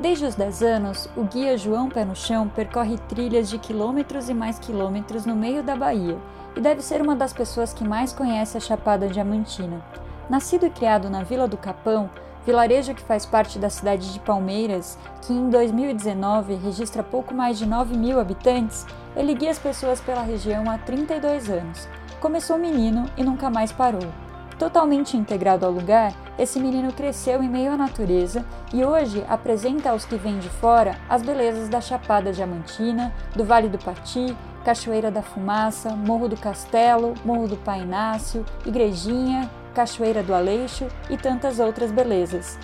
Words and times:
Desde 0.00 0.26
os 0.26 0.36
10 0.36 0.62
anos, 0.62 1.08
o 1.16 1.24
guia 1.24 1.58
João 1.58 1.88
Pé 1.88 2.04
no 2.04 2.14
Chão 2.14 2.48
percorre 2.48 2.96
trilhas 3.08 3.50
de 3.50 3.58
quilômetros 3.58 4.28
e 4.28 4.34
mais 4.34 4.56
quilômetros 4.56 5.26
no 5.26 5.34
meio 5.34 5.60
da 5.60 5.74
Bahia 5.74 6.16
e 6.54 6.60
deve 6.60 6.82
ser 6.82 7.02
uma 7.02 7.16
das 7.16 7.32
pessoas 7.32 7.72
que 7.72 7.82
mais 7.82 8.12
conhece 8.12 8.56
a 8.56 8.60
Chapada 8.60 9.08
Diamantina. 9.08 9.82
Nascido 10.30 10.66
e 10.66 10.70
criado 10.70 11.10
na 11.10 11.24
Vila 11.24 11.48
do 11.48 11.56
Capão, 11.56 12.08
vilarejo 12.46 12.94
que 12.94 13.02
faz 13.02 13.26
parte 13.26 13.58
da 13.58 13.68
cidade 13.68 14.12
de 14.12 14.20
Palmeiras, 14.20 14.96
que 15.22 15.32
em 15.32 15.50
2019 15.50 16.54
registra 16.54 17.02
pouco 17.02 17.34
mais 17.34 17.58
de 17.58 17.66
9 17.66 17.96
mil 17.96 18.20
habitantes, 18.20 18.86
ele 19.16 19.34
guia 19.34 19.50
as 19.50 19.58
pessoas 19.58 20.00
pela 20.00 20.22
região 20.22 20.70
há 20.70 20.78
32 20.78 21.50
anos. 21.50 21.88
Começou 22.20 22.56
menino 22.56 23.10
e 23.16 23.24
nunca 23.24 23.50
mais 23.50 23.72
parou. 23.72 24.27
Totalmente 24.58 25.16
integrado 25.16 25.64
ao 25.64 25.70
lugar, 25.70 26.12
esse 26.36 26.58
menino 26.58 26.92
cresceu 26.92 27.40
em 27.40 27.48
meio 27.48 27.72
à 27.72 27.76
natureza 27.76 28.44
e 28.74 28.84
hoje 28.84 29.24
apresenta 29.28 29.90
aos 29.90 30.04
que 30.04 30.16
vêm 30.16 30.40
de 30.40 30.48
fora 30.48 30.96
as 31.08 31.22
belezas 31.22 31.68
da 31.68 31.80
Chapada 31.80 32.32
Diamantina, 32.32 33.14
do 33.36 33.44
Vale 33.44 33.68
do 33.68 33.78
Pati, 33.78 34.36
Cachoeira 34.64 35.12
da 35.12 35.22
Fumaça, 35.22 35.90
Morro 35.90 36.28
do 36.28 36.36
Castelo, 36.36 37.14
Morro 37.24 37.46
do 37.46 37.56
Pai 37.56 37.82
Inácio, 37.82 38.44
Igrejinha, 38.66 39.48
Cachoeira 39.72 40.24
do 40.24 40.34
Aleixo 40.34 40.88
e 41.08 41.16
tantas 41.16 41.60
outras 41.60 41.92
belezas. 41.92 42.58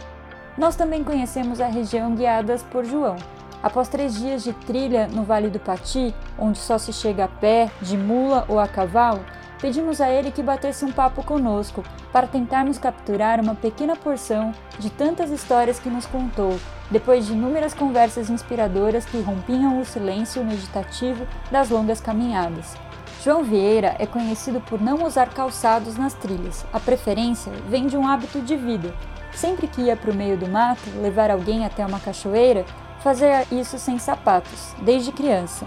Nós 0.58 0.74
também 0.74 1.05
conhecemos 1.05 1.61
a 1.61 1.69
região 1.69 2.12
guiadas 2.16 2.62
por 2.64 2.84
João. 2.84 3.16
Após 3.62 3.88
três 3.88 4.16
dias 4.16 4.42
de 4.42 4.52
trilha 4.52 5.06
no 5.06 5.22
Vale 5.22 5.48
do 5.48 5.61
Pati, 5.61 6.12
onde 6.36 6.58
só 6.58 6.77
se 6.77 6.92
chega 6.92 7.24
a 7.24 7.28
pé, 7.28 7.70
de 7.80 7.97
mula 7.97 8.45
ou 8.48 8.58
a 8.58 8.66
cavalo, 8.66 9.24
pedimos 9.64 9.98
a 9.98 10.10
ele 10.10 10.30
que 10.30 10.42
batesse 10.42 10.84
um 10.84 10.92
papo 10.92 11.24
conosco 11.24 11.82
para 12.12 12.27
tentarmos 12.27 12.77
capturar 12.77 13.41
uma 13.41 13.55
pequena 13.55 13.96
porção 13.96 14.52
de 14.78 14.91
tantas 14.91 15.30
histórias 15.30 15.78
que 15.78 15.88
nos 15.88 16.05
contou, 16.05 16.60
depois 16.91 17.27
de 17.27 17.32
inúmeras 17.32 17.72
conversas 17.72 18.28
inspiradoras 18.28 19.06
que 19.06 19.22
rompiam 19.22 19.80
o 19.80 19.84
silêncio 19.86 20.44
meditativo 20.44 21.27
das 21.50 21.70
longas 21.70 21.98
caminhadas. 21.98 22.74
João 23.22 23.42
Vieira 23.42 23.97
é 23.98 24.05
conhecido 24.05 24.61
por 24.61 24.78
não 24.83 25.02
usar 25.02 25.30
calçados 25.30 25.96
nas 25.96 26.12
trilhas. 26.12 26.67
A 26.70 26.78
preferência 26.78 27.50
vem 27.67 27.86
de 27.86 27.96
um 27.96 28.06
hábito 28.06 28.42
de 28.42 28.56
vida. 28.56 28.94
Sempre 29.33 29.67
que 29.67 29.80
ia 29.80 29.96
para 29.96 30.11
o 30.11 30.14
meio 30.14 30.36
do 30.36 30.46
mato 30.46 30.91
levar 31.00 31.30
alguém 31.30 31.64
até 31.64 31.86
uma 31.86 31.98
cachoeira, 31.98 32.67
fazia 33.00 33.46
isso 33.50 33.78
sem 33.78 33.98
sapatos, 33.98 34.74
desde 34.83 35.11
criança. 35.11 35.67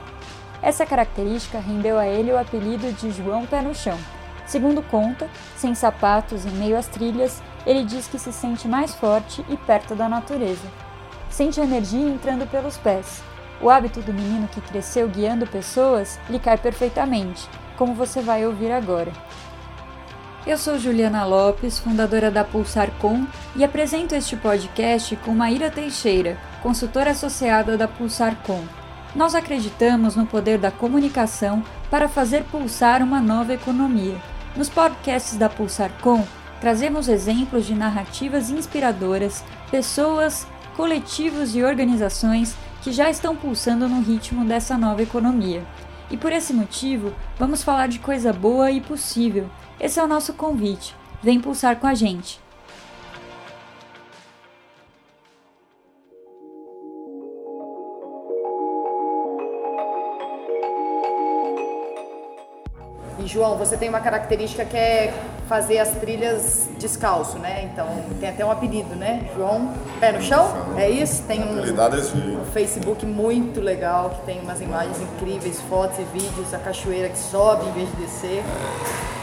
Essa 0.62 0.86
característica 0.86 1.60
rendeu 1.60 2.00
a 2.00 2.08
ele 2.08 2.32
o 2.32 2.40
apelido 2.40 2.92
de 2.94 3.12
João 3.12 3.46
Pé 3.46 3.62
no 3.62 3.76
Chão. 3.76 3.98
Segundo 4.46 4.82
conta, 4.82 5.30
sem 5.56 5.76
sapatos 5.76 6.46
em 6.46 6.52
meio 6.52 6.78
às 6.78 6.88
trilhas, 6.88 7.42
ele 7.66 7.84
diz 7.84 8.08
que 8.08 8.18
se 8.18 8.32
sente 8.32 8.68
mais 8.68 8.96
forte 8.96 9.46
e 9.50 9.58
perto 9.58 9.94
da 9.94 10.08
natureza. 10.08 10.68
Sente 11.30 11.60
a 11.60 11.64
energia 11.64 12.08
entrando 12.08 12.48
pelos 12.48 12.78
pés. 12.78 13.22
O 13.62 13.70
hábito 13.70 14.02
do 14.02 14.14
menino 14.14 14.48
que 14.48 14.62
cresceu 14.62 15.08
guiando 15.08 15.46
pessoas 15.46 16.20
lhe 16.30 16.40
cai 16.40 16.58
perfeitamente, 16.58 17.48
como 17.76 17.94
você 17.94 18.22
vai 18.22 18.46
ouvir 18.46 18.72
agora. 18.72 19.12
Eu 20.46 20.58
sou 20.58 20.80
Juliana 20.80 21.26
Lopes, 21.26 21.78
fundadora 21.78 22.32
da 22.32 22.42
Pulsar 22.42 22.90
Com, 23.00 23.28
e 23.54 23.66
apresento 23.66 24.16
este 24.16 24.38
podcast 24.38 25.14
com 25.18 25.32
Maíra 25.32 25.70
Teixeira, 25.70 26.38
consultora 26.64 27.12
associada 27.12 27.78
da 27.78 27.86
Pulsar 27.86 28.34
Com. 28.44 28.64
Nós 29.18 29.34
acreditamos 29.34 30.16
no 30.16 30.28
poder 30.28 30.60
da 30.60 30.70
comunicação 30.70 31.64
para 31.90 32.08
fazer 32.08 32.44
pulsar 32.44 33.02
uma 33.02 33.20
nova 33.20 33.52
economia. 33.52 34.16
Nos 34.56 34.70
podcasts 34.70 35.36
da 35.36 35.50
Pulsar 35.50 35.90
Com, 36.04 36.24
trazemos 36.62 37.10
exemplos 37.10 37.66
de 37.66 37.74
narrativas 37.74 38.52
inspiradoras, 38.52 39.44
pessoas, 39.72 40.46
coletivos 40.76 41.56
e 41.56 41.64
organizações 41.64 42.56
que 42.84 42.92
já 42.92 43.10
estão 43.10 43.36
pulsando 43.36 43.90
no 43.90 44.04
ritmo 44.04 44.46
dessa 44.46 44.78
nova 44.78 45.02
economia. 45.02 45.66
E 46.12 46.16
por 46.16 46.32
esse 46.32 46.54
motivo, 46.54 47.12
vamos 47.40 47.64
falar 47.64 47.88
de 47.88 47.98
coisa 47.98 48.32
boa 48.32 48.70
e 48.70 48.80
possível. 48.80 49.50
Esse 49.80 50.00
é 50.00 50.04
o 50.04 50.08
nosso 50.08 50.32
convite. 50.34 50.96
Vem 51.24 51.42
pulsar 51.42 51.78
com 51.78 51.88
a 51.88 51.96
gente. 51.96 52.40
João, 63.38 63.56
você 63.56 63.78
tem 63.78 63.88
uma 63.88 64.00
característica 64.00 64.66
que 64.66 64.76
é 64.76 65.14
fazer 65.48 65.78
as 65.78 65.92
trilhas 65.92 66.68
descalço, 66.80 67.38
né? 67.38 67.70
Então 67.72 67.88
tem 68.20 68.30
até 68.30 68.44
um 68.44 68.50
apelido, 68.50 68.96
né? 68.96 69.30
João 69.36 69.76
Pé 70.00 70.12
no 70.12 70.24
Chão? 70.24 70.52
É 70.76 70.90
isso? 70.90 71.22
Tem 71.28 71.44
um, 71.44 71.62
um 71.62 72.46
Facebook 72.46 73.06
muito 73.06 73.62
legal 73.62 74.10
que 74.10 74.26
tem 74.26 74.40
umas 74.40 74.60
imagens 74.60 75.00
incríveis, 75.00 75.62
fotos 75.70 76.00
e 76.00 76.04
vídeos 76.18 76.50
da 76.50 76.58
cachoeira 76.58 77.10
que 77.10 77.18
sobe 77.20 77.68
em 77.68 77.74
vez 77.74 77.90
de 77.92 77.96
descer. 77.98 78.44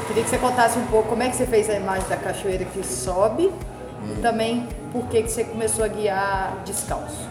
Queria 0.06 0.22
que 0.22 0.30
você 0.30 0.38
contasse 0.38 0.78
um 0.78 0.86
pouco 0.86 1.08
como 1.08 1.24
é 1.24 1.28
que 1.28 1.34
você 1.34 1.46
fez 1.46 1.68
a 1.68 1.74
imagem 1.74 2.08
da 2.08 2.16
cachoeira 2.16 2.64
que 2.66 2.86
sobe 2.86 3.48
hum. 3.48 4.14
e 4.16 4.22
também 4.22 4.68
por 4.92 5.08
que, 5.08 5.24
que 5.24 5.28
você 5.28 5.42
começou 5.42 5.84
a 5.84 5.88
guiar 5.88 6.62
descalço. 6.64 7.28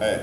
É, 0.00 0.20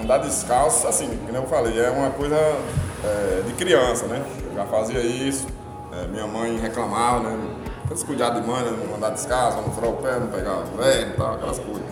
andar 0.00 0.18
descalço, 0.18 0.86
assim, 0.86 1.08
como 1.26 1.36
eu 1.36 1.48
falei, 1.48 1.80
é 1.80 1.90
uma 1.90 2.10
coisa 2.10 2.36
é, 2.36 3.42
de 3.44 3.52
criança, 3.54 4.06
né? 4.06 4.22
Já 4.54 4.64
fazia 4.66 5.00
isso, 5.00 5.46
é, 5.92 6.06
minha 6.06 6.26
mãe 6.26 6.56
reclamava, 6.58 7.20
né? 7.20 7.38
Aqueles 7.84 8.02
cuidados 8.02 8.40
de 8.40 8.46
mãe, 8.46 8.62
né? 8.62 8.76
Não 8.88 8.96
andar 8.96 9.10
descalço, 9.10 9.58
não 9.58 9.70
furar 9.70 9.90
o 9.90 9.96
pé, 9.96 10.18
não 10.18 10.28
pegar 10.28 10.62
velho 10.76 11.10
e 11.10 11.16
tal, 11.16 11.34
aquelas 11.34 11.58
coisas. 11.58 11.82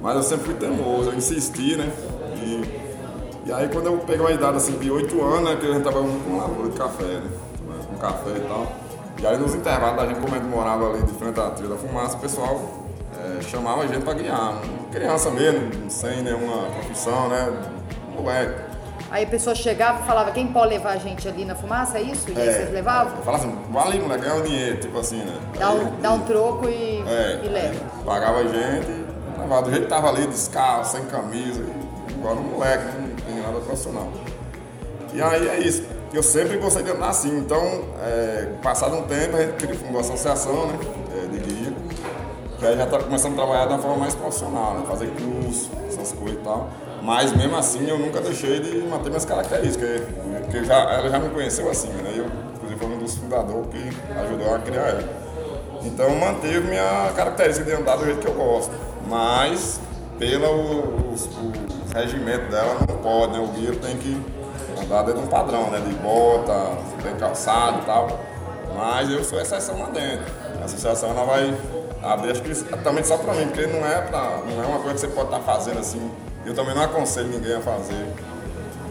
Mas 0.00 0.16
eu 0.16 0.22
sempre 0.22 0.44
fui 0.44 0.54
teimoso, 0.54 1.10
eu 1.10 1.14
insisti, 1.14 1.76
né? 1.76 1.90
E, 2.36 3.48
e 3.48 3.52
aí 3.52 3.68
quando 3.68 3.86
eu 3.86 3.98
peguei 3.98 4.20
uma 4.20 4.32
idade 4.32 4.58
assim 4.58 4.78
de 4.78 4.90
8 4.90 5.22
anos, 5.22 5.50
né, 5.50 5.56
que 5.56 5.66
a 5.66 5.72
gente 5.72 5.84
tava 5.84 6.00
com 6.00 6.36
lavoura 6.36 6.68
de 6.68 6.76
café, 6.76 7.04
né? 7.04 7.30
Com 7.88 7.96
café 7.96 8.30
e 8.36 8.40
tal. 8.40 8.66
E 9.22 9.26
aí 9.26 9.38
nos 9.38 9.54
intervalos 9.54 9.96
da 9.96 10.06
gente, 10.06 10.20
como 10.20 10.34
a 10.34 10.38
gente 10.38 10.48
morava 10.48 10.90
ali 10.90 11.02
de 11.02 11.12
frente 11.14 11.40
à 11.40 11.50
trilha 11.50 11.70
da 11.70 11.76
fumaça, 11.76 12.16
o 12.16 12.20
pessoal 12.20 12.60
é, 13.18 13.40
chamava 13.42 13.82
a 13.82 13.86
gente 13.86 14.02
para 14.02 14.14
guiar. 14.14 14.60
Criança 14.92 15.30
mesmo, 15.30 15.90
sem 15.90 16.22
nenhuma 16.22 16.66
profissão, 16.66 17.28
né? 17.28 17.50
Moleque. 18.14 18.73
Aí 19.14 19.22
a 19.22 19.26
pessoa 19.28 19.54
chegava 19.54 20.02
e 20.02 20.06
falava, 20.08 20.32
quem 20.32 20.48
pode 20.48 20.70
levar 20.70 20.90
a 20.90 20.96
gente 20.96 21.28
ali 21.28 21.44
na 21.44 21.54
fumaça, 21.54 21.98
é 21.98 22.02
isso? 22.02 22.28
E 22.32 22.36
aí 22.36 22.48
é, 22.48 22.52
vocês 22.52 22.72
levavam? 22.72 23.22
Falava 23.22 23.44
assim, 23.44 23.56
vai 23.70 23.86
ali, 23.86 24.00
moleque, 24.00 24.24
ganha 24.24 24.34
o 24.34 24.42
dinheiro, 24.42 24.80
tipo 24.80 24.98
assim, 24.98 25.18
né? 25.18 25.38
Dá 25.56 25.70
um, 25.70 26.00
dá 26.00 26.12
um 26.14 26.20
troco 26.22 26.68
e, 26.68 27.00
é, 27.06 27.40
e 27.44 27.48
leva. 27.48 27.80
Pagava 28.04 28.38
a 28.38 28.42
gente 28.42 28.56
levava. 29.38 29.62
Do 29.62 29.70
jeito 29.70 29.84
que 29.84 29.88
tava 29.88 30.08
ali, 30.08 30.26
descalço, 30.26 30.96
sem 30.96 31.04
camisa, 31.04 31.64
igual 32.10 32.34
um 32.34 32.42
moleque, 32.42 32.86
não 32.98 33.14
tem 33.14 33.40
nada 33.40 33.60
profissional. 33.60 34.08
E 35.12 35.22
aí 35.22 35.48
é 35.48 35.60
isso. 35.60 35.84
Eu 36.12 36.22
sempre 36.24 36.56
gostei 36.56 36.82
de 36.82 36.90
andar 36.90 37.10
assim, 37.10 37.38
então, 37.38 37.84
é, 38.02 38.48
passado 38.64 38.96
um 38.96 39.02
tempo, 39.02 39.36
a 39.36 39.42
gente 39.42 39.76
fundou 39.76 39.98
a 39.98 40.00
associação, 40.00 40.66
né, 40.66 40.78
é, 41.22 41.26
de 41.28 41.38
guia, 41.38 41.72
que 42.58 42.66
aí 42.66 42.76
já 42.76 42.82
está 42.82 42.98
começando 42.98 43.34
a 43.34 43.36
trabalhar 43.36 43.66
de 43.66 43.74
uma 43.74 43.78
forma 43.78 43.96
mais 43.96 44.16
profissional, 44.16 44.74
né, 44.74 44.84
fazer 44.88 45.06
curso, 45.06 45.70
essas 45.86 46.10
coisas 46.10 46.40
e 46.40 46.42
tal. 46.42 46.68
Mas 47.04 47.36
mesmo 47.36 47.54
assim 47.54 47.86
eu 47.86 47.98
nunca 47.98 48.18
deixei 48.22 48.60
de 48.60 48.78
manter 48.78 49.10
minhas 49.10 49.26
características, 49.26 50.00
porque 50.40 50.64
já, 50.64 50.74
ela 50.90 51.10
já 51.10 51.18
me 51.18 51.28
conheceu 51.28 51.70
assim, 51.70 51.88
né? 51.88 52.14
Eu, 52.16 52.24
inclusive, 52.54 52.80
foi 52.80 52.88
um 52.88 52.98
dos 52.98 53.14
fundadores 53.14 53.66
que 53.70 54.12
ajudou 54.20 54.54
a 54.54 54.58
criar 54.60 54.88
ela. 54.88 55.04
Então 55.82 56.16
manteve 56.16 56.60
minha 56.60 57.12
característica 57.14 57.66
de 57.66 57.76
andar 57.76 57.96
do 57.96 58.06
jeito 58.06 58.20
que 58.20 58.26
eu 58.26 58.32
gosto. 58.32 58.72
Mas 59.06 59.78
pelo 60.18 60.46
o, 60.48 61.14
regimento 61.94 62.50
dela 62.50 62.78
não 62.88 62.96
pode, 62.96 63.32
né? 63.34 63.38
O 63.38 63.48
guia 63.48 63.72
tem 63.74 63.98
que 63.98 64.18
andar 64.82 65.02
dentro 65.02 65.20
de 65.20 65.26
um 65.26 65.30
padrão, 65.30 65.70
né? 65.70 65.80
De 65.80 65.94
bota, 65.96 66.70
bem 67.02 67.14
calçado 67.16 67.80
e 67.82 67.84
tal. 67.84 68.18
Mas 68.74 69.10
eu 69.10 69.22
sou 69.22 69.38
exceção 69.38 69.78
lá 69.78 69.90
dentro. 69.90 70.24
A 70.58 70.64
associação 70.64 71.10
ela 71.10 71.24
vai 71.24 71.54
abrir, 72.02 72.30
acho 72.30 72.40
que 72.40 72.50
exatamente 72.50 73.06
só 73.06 73.18
pra 73.18 73.34
mim, 73.34 73.46
porque 73.46 73.66
não 73.66 73.86
é, 73.86 74.00
pra, 74.00 74.38
não 74.46 74.64
é 74.64 74.66
uma 74.66 74.78
coisa 74.78 74.94
que 74.94 75.00
você 75.00 75.08
pode 75.08 75.26
estar 75.26 75.40
tá 75.40 75.44
fazendo 75.44 75.80
assim 75.80 76.10
eu 76.44 76.54
também 76.54 76.74
não 76.74 76.82
aconselho 76.82 77.28
ninguém 77.28 77.54
a 77.54 77.60
fazer 77.60 78.06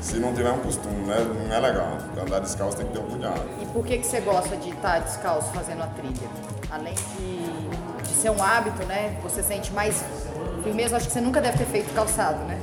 se 0.04 0.18
não 0.18 0.34
tiver 0.34 0.52
um 0.52 0.60
costume, 0.60 1.06
né? 1.06 1.16
Não 1.48 1.56
é 1.56 1.60
legal. 1.60 1.98
Andar 2.22 2.40
descalço 2.40 2.78
tem 2.78 2.86
que 2.86 2.94
ter 2.94 3.00
um 3.00 3.08
cuidado. 3.08 3.42
E 3.62 3.66
por 3.68 3.86
que, 3.86 3.98
que 4.00 4.06
você 4.06 4.20
gosta 4.20 4.58
de 4.58 4.70
estar 4.70 5.00
descalço 5.00 5.50
fazendo 5.54 5.82
a 5.82 5.88
trilha? 5.88 6.30
Além 6.70 6.94
de, 6.94 8.08
de 8.10 8.14
ser 8.14 8.30
um 8.30 8.44
hábito, 8.44 8.86
né? 8.86 9.18
Você 9.24 9.42
sente 9.42 9.72
mais 9.72 10.04
firmeza, 10.64 10.98
acho 10.98 11.08
que 11.08 11.14
você 11.14 11.22
nunca 11.22 11.40
deve 11.40 11.58
ter 11.58 11.66
feito 11.66 11.94
calçado, 11.94 12.44
né? 12.46 12.60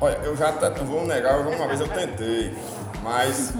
Olha, 0.00 0.18
eu 0.24 0.36
já 0.36 0.50
até 0.50 0.68
não 0.70 0.84
vou 0.84 1.06
negar, 1.06 1.38
uma 1.38 1.66
vez 1.68 1.80
eu 1.80 1.88
tentei, 1.88 2.54
mas 3.02 3.52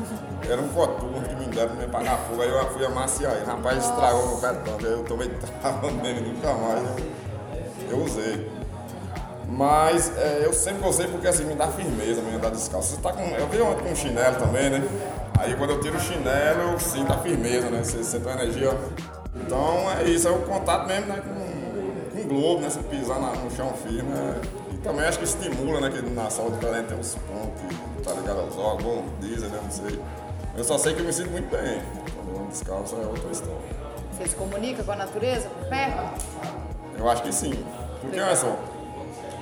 era 0.50 0.61
um 0.61 0.69
coturno 0.69 1.23
que 1.23 1.35
me 1.37 1.47
deram 1.47 1.77
pra 1.77 1.87
me 1.87 1.93
pagar 1.93 2.19
fogo, 2.29 2.43
aí 2.43 2.50
eu 2.50 2.71
fui 2.73 2.85
amaciar. 2.85 3.33
Rapaz, 3.47 3.79
estragou 3.85 4.27
meu 4.27 4.38
pé 4.38 4.53
tanto, 4.65 4.87
aí 4.87 4.93
eu 4.93 5.05
tomei 5.05 5.29
trava 5.62 5.91
mesmo, 5.91 6.33
nunca 6.33 6.53
mais 6.53 6.83
eu, 6.83 7.91
eu 7.91 8.05
usei. 8.05 8.62
Mas 9.52 10.16
é, 10.16 10.46
eu 10.46 10.52
sempre 10.52 10.82
gostei 10.82 11.06
porque 11.08 11.28
assim 11.28 11.44
me 11.44 11.54
dá 11.54 11.69
firmeza, 11.69 12.22
me 12.22 12.38
dá 12.38 12.49
descalço. 12.49 12.94
Você 12.94 13.02
tá 13.02 13.12
com, 13.12 13.22
eu 13.22 13.46
vi 13.49 13.60
ontem 13.60 13.87
com 13.87 13.94
chinelo 13.94 14.37
também, 14.37 14.70
né? 14.70 14.82
Aí 15.38 15.54
quando 15.56 15.70
eu 15.70 15.81
tiro 15.81 15.96
o 15.96 16.00
chinelo, 16.00 16.72
eu 16.72 16.81
sinto 16.81 17.12
a 17.12 17.19
firmeza, 17.19 17.69
né? 17.69 17.84
Você 17.84 18.02
sente 18.02 18.26
a 18.26 18.32
energia. 18.32 18.70
Então 19.37 19.90
é 19.90 20.04
isso, 20.04 20.26
é 20.26 20.31
o 20.31 20.38
contato 20.40 20.87
mesmo 20.87 21.06
né? 21.06 21.20
com, 21.22 22.16
com 22.16 22.22
o 22.22 22.28
globo, 22.28 22.62
né? 22.62 22.70
Você 22.70 22.82
pisar 22.82 23.20
na, 23.20 23.32
no 23.32 23.50
chão 23.50 23.75
firme, 23.75 24.10
é, 24.10 24.82
também 24.82 25.04
acho 25.04 25.19
que 25.19 25.25
estimula, 25.25 25.81
né? 25.81 25.90
Que 25.90 26.00
na 26.10 26.31
saúde 26.31 26.56
diferente 26.56 26.87
tem 26.87 26.99
uns 26.99 27.14
pontos, 27.14 28.04
tá 28.04 28.14
ligado 28.14 28.40
aos 28.40 28.56
órgãos, 28.56 28.82
bom, 28.82 29.04
dizem, 29.20 29.50
né? 29.50 29.60
Não 29.62 29.70
sei. 29.70 30.00
Eu 30.56 30.64
só 30.64 30.78
sei 30.78 30.94
que 30.94 31.00
eu 31.00 31.04
me 31.04 31.12
sinto 31.12 31.31
muito 31.31 31.50
bem. 31.50 31.82
Quando 32.14 32.40
eu 32.40 32.46
descalço 32.46 32.96
é 32.96 33.06
outra 33.06 33.31
história. 33.31 33.60
Você 34.16 34.28
se 34.28 34.34
comunica 34.34 34.82
com 34.82 34.93
a 34.93 34.96
natureza 34.96 35.46
por 35.50 35.69
perto? 35.69 36.25
Eu 36.99 37.10
acho 37.10 37.22
que 37.22 37.32
sim. 37.32 37.64
Porque 38.00 38.20
olha 38.20 38.37
só, 38.37 38.58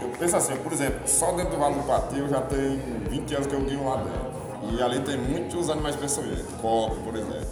eu 0.00 0.08
penso 0.18 0.36
assim, 0.36 0.56
por 0.56 0.72
exemplo, 0.72 1.00
só 1.06 1.32
dentro 1.32 1.52
do 1.52 1.58
Vale 1.58 1.74
do 1.74 1.82
Pati 1.82 2.18
eu 2.18 2.28
já 2.28 2.40
tenho 2.40 2.80
20 3.08 3.34
anos 3.34 3.46
que 3.46 3.54
eu 3.54 3.60
guio 3.60 3.84
lá 3.84 3.96
dentro. 3.96 4.30
E 4.72 4.82
ali 4.82 5.00
tem 5.00 5.16
muitos 5.16 5.70
animais 5.70 5.96
peçonhentos, 5.96 6.44
cobre, 6.60 6.98
por 7.00 7.14
exemplo. 7.14 7.48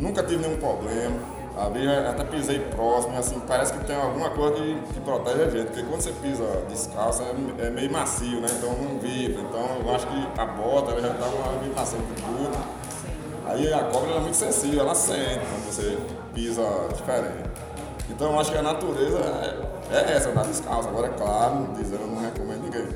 Nunca 0.00 0.22
tive 0.22 0.42
nenhum 0.46 0.58
problema. 0.58 1.38
Vezes 1.72 1.88
até 2.08 2.22
pisei 2.22 2.60
próximo, 2.60 3.18
assim, 3.18 3.40
parece 3.40 3.72
que 3.72 3.84
tem 3.84 3.96
alguma 3.96 4.30
coisa 4.30 4.54
que, 4.54 4.80
que 4.94 5.00
protege 5.00 5.42
a 5.42 5.50
gente, 5.50 5.66
porque 5.66 5.82
quando 5.82 6.00
você 6.00 6.12
pisa 6.12 6.44
descalço 6.68 7.20
é, 7.22 7.66
é 7.66 7.70
meio 7.70 7.90
macio, 7.90 8.40
né? 8.40 8.46
Então 8.56 8.70
não 8.70 8.98
vibra. 9.00 9.42
Então 9.42 9.80
eu 9.84 9.94
acho 9.94 10.06
que 10.06 10.40
a 10.40 10.46
bota 10.46 11.00
já 11.00 11.08
dá 11.08 11.26
uma 11.26 11.58
vibração 11.58 11.98
de 11.98 12.22
tudo. 12.22 12.56
Aí 13.44 13.72
a 13.72 13.84
cobra 13.84 14.10
é 14.12 14.20
muito 14.20 14.36
sensível, 14.36 14.80
ela 14.80 14.94
sente 14.94 15.40
quando 15.40 15.66
você 15.66 15.98
pisa 16.32 16.62
diferente. 16.94 17.50
Então 18.08 18.32
eu 18.32 18.38
acho 18.40 18.52
que 18.52 18.58
a 18.58 18.62
natureza 18.62 19.18
é, 19.18 19.67
é 19.90 20.16
essa, 20.16 20.30
andar 20.30 20.44
descalço. 20.44 20.88
Agora 20.88 21.08
é 21.08 21.10
claro, 21.10 21.68
dizendo, 21.76 22.02
eu 22.02 22.06
não 22.08 22.20
recomendo 22.20 22.62
ninguém. 22.62 22.88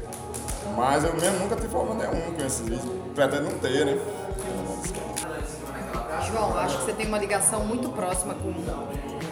Mas 0.77 1.05
eu 1.05 1.15
mesmo 1.15 1.39
nunca 1.41 1.57
tive 1.57 1.69
problema 1.69 2.07
nenhum 2.07 2.35
com 2.35 2.45
esses 2.45 2.61
vídeos. 2.61 2.83
Pretendo 3.15 3.51
não 3.51 3.59
ter, 3.59 3.85
né? 3.85 3.99
João, 6.31 6.57
acho 6.59 6.79
que 6.79 6.85
você 6.85 6.93
tem 6.93 7.07
uma 7.07 7.19
ligação 7.19 7.65
muito 7.65 7.89
próxima 7.91 8.35
com 8.35 8.53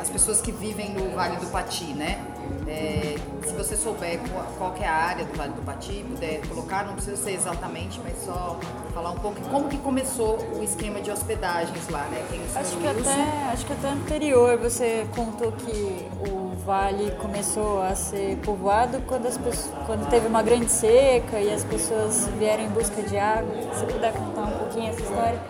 as 0.01 0.09
pessoas 0.11 0.41
que 0.41 0.51
vivem 0.51 0.93
no 0.93 1.15
Vale 1.15 1.37
do 1.37 1.47
Pati, 1.47 1.93
né? 1.93 2.25
É, 2.67 3.17
se 3.47 3.55
você 3.55 3.77
souber 3.77 4.19
qual 4.59 4.75
é 4.77 4.87
a 4.87 4.95
área 4.95 5.25
do 5.25 5.37
Vale 5.37 5.53
do 5.53 5.63
Pati, 5.63 6.05
puder 6.09 6.41
colocar, 6.49 6.85
não 6.85 6.95
precisa 6.95 7.17
ser 7.17 7.33
exatamente, 7.33 8.01
mas 8.03 8.25
só 8.25 8.59
falar 8.93 9.11
um 9.11 9.19
pouco 9.19 9.41
como 9.49 9.69
que 9.69 9.79
começou 9.79 10.39
o 10.55 10.63
esquema 10.63 11.01
de 11.01 11.11
hospedagens 11.11 11.89
lá, 11.89 12.05
né? 12.11 12.25
acho 12.55 12.77
que, 12.77 12.87
até, 12.87 13.51
acho 13.53 13.67
que 13.67 13.73
até 13.73 13.89
anterior 13.89 14.59
você 14.59 15.07
contou 15.15 15.53
que 15.53 16.09
o 16.29 16.40
vale 16.65 17.11
começou 17.13 17.83
a 17.83 17.95
ser 17.95 18.37
povoado 18.39 19.01
quando, 19.07 19.27
as 19.27 19.37
pessoas, 19.37 19.71
quando 19.87 20.09
teve 20.09 20.27
uma 20.27 20.43
grande 20.43 20.71
seca 20.71 21.39
e 21.41 21.53
as 21.53 21.65
pessoas 21.65 22.29
vieram 22.39 22.65
em 22.65 22.69
busca 22.69 23.03
de 23.03 23.17
água. 23.17 23.55
Se 23.75 23.81
você 23.81 23.87
puder 23.87 24.13
contar 24.13 24.43
um 24.43 24.59
pouquinho 24.59 24.91
essa 24.91 25.01
história? 25.01 25.41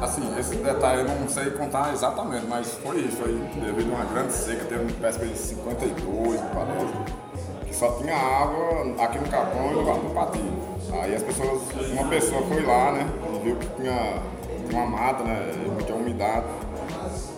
Assim, 0.00 0.38
esse 0.38 0.56
detalhe 0.56 1.00
eu 1.00 1.20
não 1.20 1.28
sei 1.28 1.50
contar 1.50 1.92
exatamente, 1.92 2.46
mas 2.46 2.72
foi 2.74 3.00
isso. 3.00 3.16
Foi 3.16 3.32
devido 3.60 3.92
a 3.92 3.96
uma 3.96 4.04
grande 4.04 4.32
seca, 4.32 4.64
teve 4.64 4.82
uma 4.82 4.92
pesca 4.92 5.26
de 5.26 5.36
52, 5.36 6.40
parece, 6.52 7.66
que 7.66 7.74
só 7.74 7.92
tinha 7.92 8.14
água 8.14 9.04
aqui 9.04 9.18
no 9.18 9.28
Capão 9.28 9.70
e 9.70 9.74
no 9.74 9.84
Vale 9.84 10.00
do 10.00 10.14
Patinho. 10.14 10.76
Aí 11.02 11.14
as 11.14 11.22
pessoas, 11.22 11.62
uma 11.92 12.08
pessoa 12.08 12.42
foi 12.42 12.62
lá, 12.64 12.92
né, 12.92 13.06
e 13.34 13.38
viu 13.44 13.56
que 13.56 13.66
tinha, 13.80 14.22
tinha 14.68 14.82
uma 14.82 14.98
mata, 14.98 15.24
né, 15.24 15.52
muita 15.72 15.94
umidade. 15.94 16.46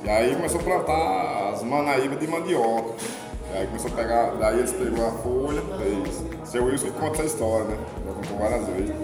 E 0.08 0.10
aí 0.10 0.34
começou 0.34 0.58
a 0.58 0.64
plantar 0.64 1.50
as 1.52 1.62
manaíbas 1.62 2.18
de 2.18 2.26
mandioca. 2.26 2.94
E 3.52 3.58
aí 3.58 3.66
começou 3.66 3.90
a 3.90 3.94
pegar, 3.94 4.30
daí 4.40 4.58
eles 4.60 4.72
pegou 4.72 5.06
a 5.06 5.10
folha, 5.10 5.60
fez. 5.76 6.24
Seu 6.44 6.64
Wilson 6.64 6.92
conta 6.92 7.16
essa 7.16 7.24
história, 7.26 7.66
né? 7.66 7.76
Já 8.06 8.12
contou 8.14 8.38
várias 8.38 8.66
vezes. 8.68 8.96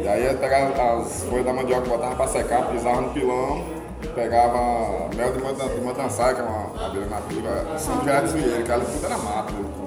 E 0.00 0.08
aí 0.08 0.24
eles 0.24 0.40
pegavam 0.40 1.00
as 1.00 1.22
folhas 1.22 1.44
da 1.44 1.52
mandioca, 1.52 1.88
botavam 1.88 2.16
pra 2.16 2.26
secar, 2.26 2.72
pisavam 2.72 3.02
no 3.02 3.10
pilão, 3.10 3.64
pegava 4.16 5.08
mel 5.14 5.32
de 5.32 5.80
matançai, 5.80 6.34
que 6.34 6.40
é 6.40 6.44
uma 6.44 6.86
abelha 6.86 7.06
nativa, 7.06 7.78
São 7.78 8.02
Gerardo 8.02 8.32
Vieira, 8.32 8.62
que 8.64 8.72
ali 8.72 8.84
tudo 8.84 9.06
era 9.06 9.18
mato. 9.18 9.81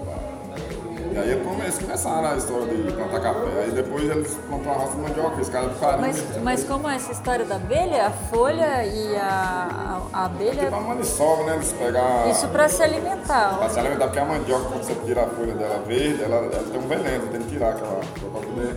E 1.16 1.18
aí 1.18 1.32
eles 1.32 1.78
começaram 1.78 2.28
a 2.28 2.36
história 2.36 2.76
de 2.76 2.92
plantar 2.92 3.22
café. 3.22 3.64
Aí 3.64 3.72
depois 3.72 4.04
eles 4.04 4.38
plantaram 4.50 4.76
a 4.76 4.84
roça 4.84 4.96
de 4.98 5.02
mandioca, 5.02 5.42
os 5.42 5.48
caras 5.48 5.70
de 5.72 5.80
farinha. 5.80 6.02
Mas, 6.02 6.44
mas 6.44 6.64
como 6.66 6.90
é 6.90 6.96
essa 6.98 7.14
história 7.14 7.46
da 7.46 7.56
abelha? 7.56 8.08
A 8.08 8.12
folha 8.12 8.86
e 8.86 9.16
a, 9.16 10.02
a 10.12 10.26
abelha. 10.26 10.66
Tipo 10.66 10.76
a 10.76 10.82
maniçoba, 10.82 11.44
né? 11.46 11.56
Eles 11.56 11.72
pegaram. 11.72 12.32
Isso 12.32 12.50
para 12.50 12.68
se 12.68 12.84
alimentar. 12.84 13.58
Para 13.58 13.70
se 13.70 13.80
alimentar, 13.80 14.08
porque 14.08 14.20
a 14.20 14.26
mandioca, 14.26 14.66
quando 14.66 14.84
você 14.84 14.96
tira 15.06 15.24
a 15.24 15.28
folha 15.28 15.54
dela 15.54 15.82
verde, 15.88 16.22
ela, 16.22 16.36
ela 16.36 16.64
tem 16.70 16.82
um 16.82 16.88
veneno, 16.90 17.28
tem 17.28 17.42
que 17.44 17.50
tirar 17.50 17.70
aquela 17.70 18.02
para 18.02 18.42
poder 18.42 18.76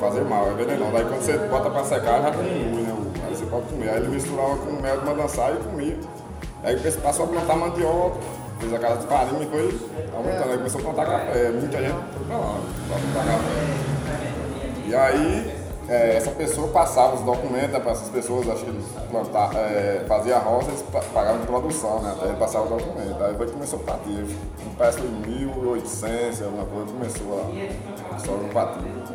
fazer 0.00 0.24
mal, 0.24 0.50
é 0.50 0.54
venenoso. 0.54 0.90
Daí 0.90 1.04
quando 1.04 1.20
você 1.20 1.38
bota 1.38 1.70
para 1.70 1.84
secar, 1.84 2.22
já 2.22 2.30
diminui, 2.30 2.82
né? 2.82 2.96
Aí 3.24 3.36
você 3.36 3.46
pode 3.46 3.66
comer. 3.66 3.90
Aí 3.90 3.96
ele 3.98 4.08
misturava 4.08 4.56
com 4.56 4.72
mel 4.82 4.98
de 4.98 5.06
madançar 5.06 5.52
e 5.54 5.62
comia. 5.62 5.96
Aí 6.64 6.76
passou 7.00 7.26
a 7.26 7.28
plantar 7.28 7.54
mandioca 7.54 8.18
fez 8.58 8.74
a 8.74 8.78
casa 8.78 9.00
de 9.00 9.06
farinha 9.06 9.42
e 9.42 9.46
foi 9.46 9.80
aumentando. 10.14 10.50
Aí 10.50 10.56
começou 10.58 10.80
a 10.80 10.84
plantar 10.84 11.06
café. 11.06 11.50
Muita 11.50 11.78
gente 11.78 11.92
foi 11.92 12.26
pra 12.26 12.36
lá, 12.36 12.60
pra 12.88 12.98
plantar 12.98 13.32
café. 13.32 13.88
E 14.86 14.94
aí, 14.94 15.58
é, 15.88 16.16
essa 16.16 16.30
pessoa 16.32 16.68
passava 16.68 17.14
os 17.16 17.22
documentos 17.22 17.78
para 17.78 17.92
essas 17.92 18.08
pessoas, 18.10 18.48
acho 18.48 18.64
que 18.64 18.70
eles 18.70 18.84
plantar, 19.10 19.54
é, 19.54 20.04
faziam 20.06 20.36
a 20.36 20.40
roça, 20.40 20.68
eles 20.68 20.84
pagavam 21.14 21.40
de 21.40 21.46
produção, 21.46 22.02
né? 22.02 22.14
Até 22.20 22.32
passava 22.34 22.66
o 22.66 22.78
documento. 22.78 23.24
Aí 23.24 23.34
foi 23.34 23.46
que 23.46 23.52
começou 23.52 23.78
o 23.78 23.82
patilho. 23.82 24.26
Parece 24.76 24.98
que 24.98 25.06
em 25.06 25.10
1800, 25.10 26.42
alguma 26.42 26.64
coisa, 26.66 26.92
começou 26.92 27.40
a 28.12 28.16
história 28.16 28.44
do 28.44 28.52
patilho. 28.52 29.08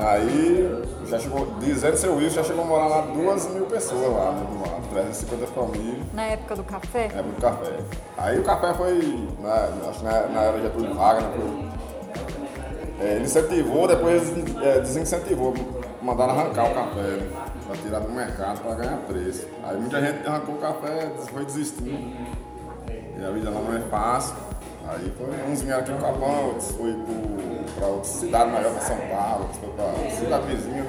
Aí, 0.00 0.84
já 1.06 1.18
chegou, 1.18 1.46
dizendo 1.60 1.96
seu 1.96 2.14
Wilson, 2.16 2.36
já 2.36 2.44
chegou 2.44 2.64
a 2.64 2.66
morar 2.66 2.86
lá 2.86 3.00
duas 3.02 3.46
mil 3.48 3.66
pessoas 3.66 4.12
lá, 4.12 4.32
né, 4.32 4.46
lá 4.60 4.80
350 4.90 5.46
famílias. 5.48 6.12
Na 6.12 6.22
época 6.22 6.56
do 6.56 6.64
café? 6.64 7.08
Na 7.08 7.20
época 7.20 7.34
do 7.34 7.40
café. 7.40 7.76
Aí 8.16 8.38
o 8.38 8.42
café 8.44 8.74
foi, 8.74 9.28
né, 9.40 9.68
acho 9.88 9.98
que 9.98 10.04
na, 10.04 10.26
na 10.28 10.42
era 10.42 10.60
Getúlio 10.62 10.94
Vargas, 10.94 11.24
né, 11.24 11.70
é, 13.00 13.14
ele 13.16 13.24
incentivou, 13.24 13.88
depois 13.88 14.22
é, 14.62 14.80
desincentivou, 14.80 15.54
mandaram 16.00 16.38
arrancar 16.38 16.70
o 16.70 16.74
café, 16.74 17.00
né, 17.02 17.30
para 17.66 17.76
tirar 17.76 18.00
do 18.00 18.10
mercado 18.10 18.60
para 18.60 18.74
ganhar 18.74 18.98
preço. 18.98 19.46
Aí 19.64 19.76
muita 19.76 20.00
gente 20.00 20.26
arrancou 20.26 20.54
o 20.54 20.58
café, 20.58 21.10
foi 21.32 21.44
desistindo. 21.44 22.44
E 22.88 23.24
a 23.24 23.30
vida 23.30 23.50
lá 23.50 23.60
não 23.60 23.76
é 23.76 23.80
fácil. 23.88 24.34
Aí 24.86 25.10
foi, 25.16 25.50
uns 25.50 25.62
vieram 25.62 25.80
aqui 25.80 25.92
no 25.92 25.98
Capão, 25.98 26.46
outros 26.48 26.70
foi 26.72 26.94
para 27.74 27.86
outra 27.86 28.04
cidade 28.04 28.50
maior, 28.50 28.72
para 28.72 28.82
São 28.82 28.96
Paulo, 28.96 29.42
outros 29.44 29.58
foi 29.58 29.70
para 29.70 30.10
cidade 30.10 30.46
vizinha. 30.46 30.84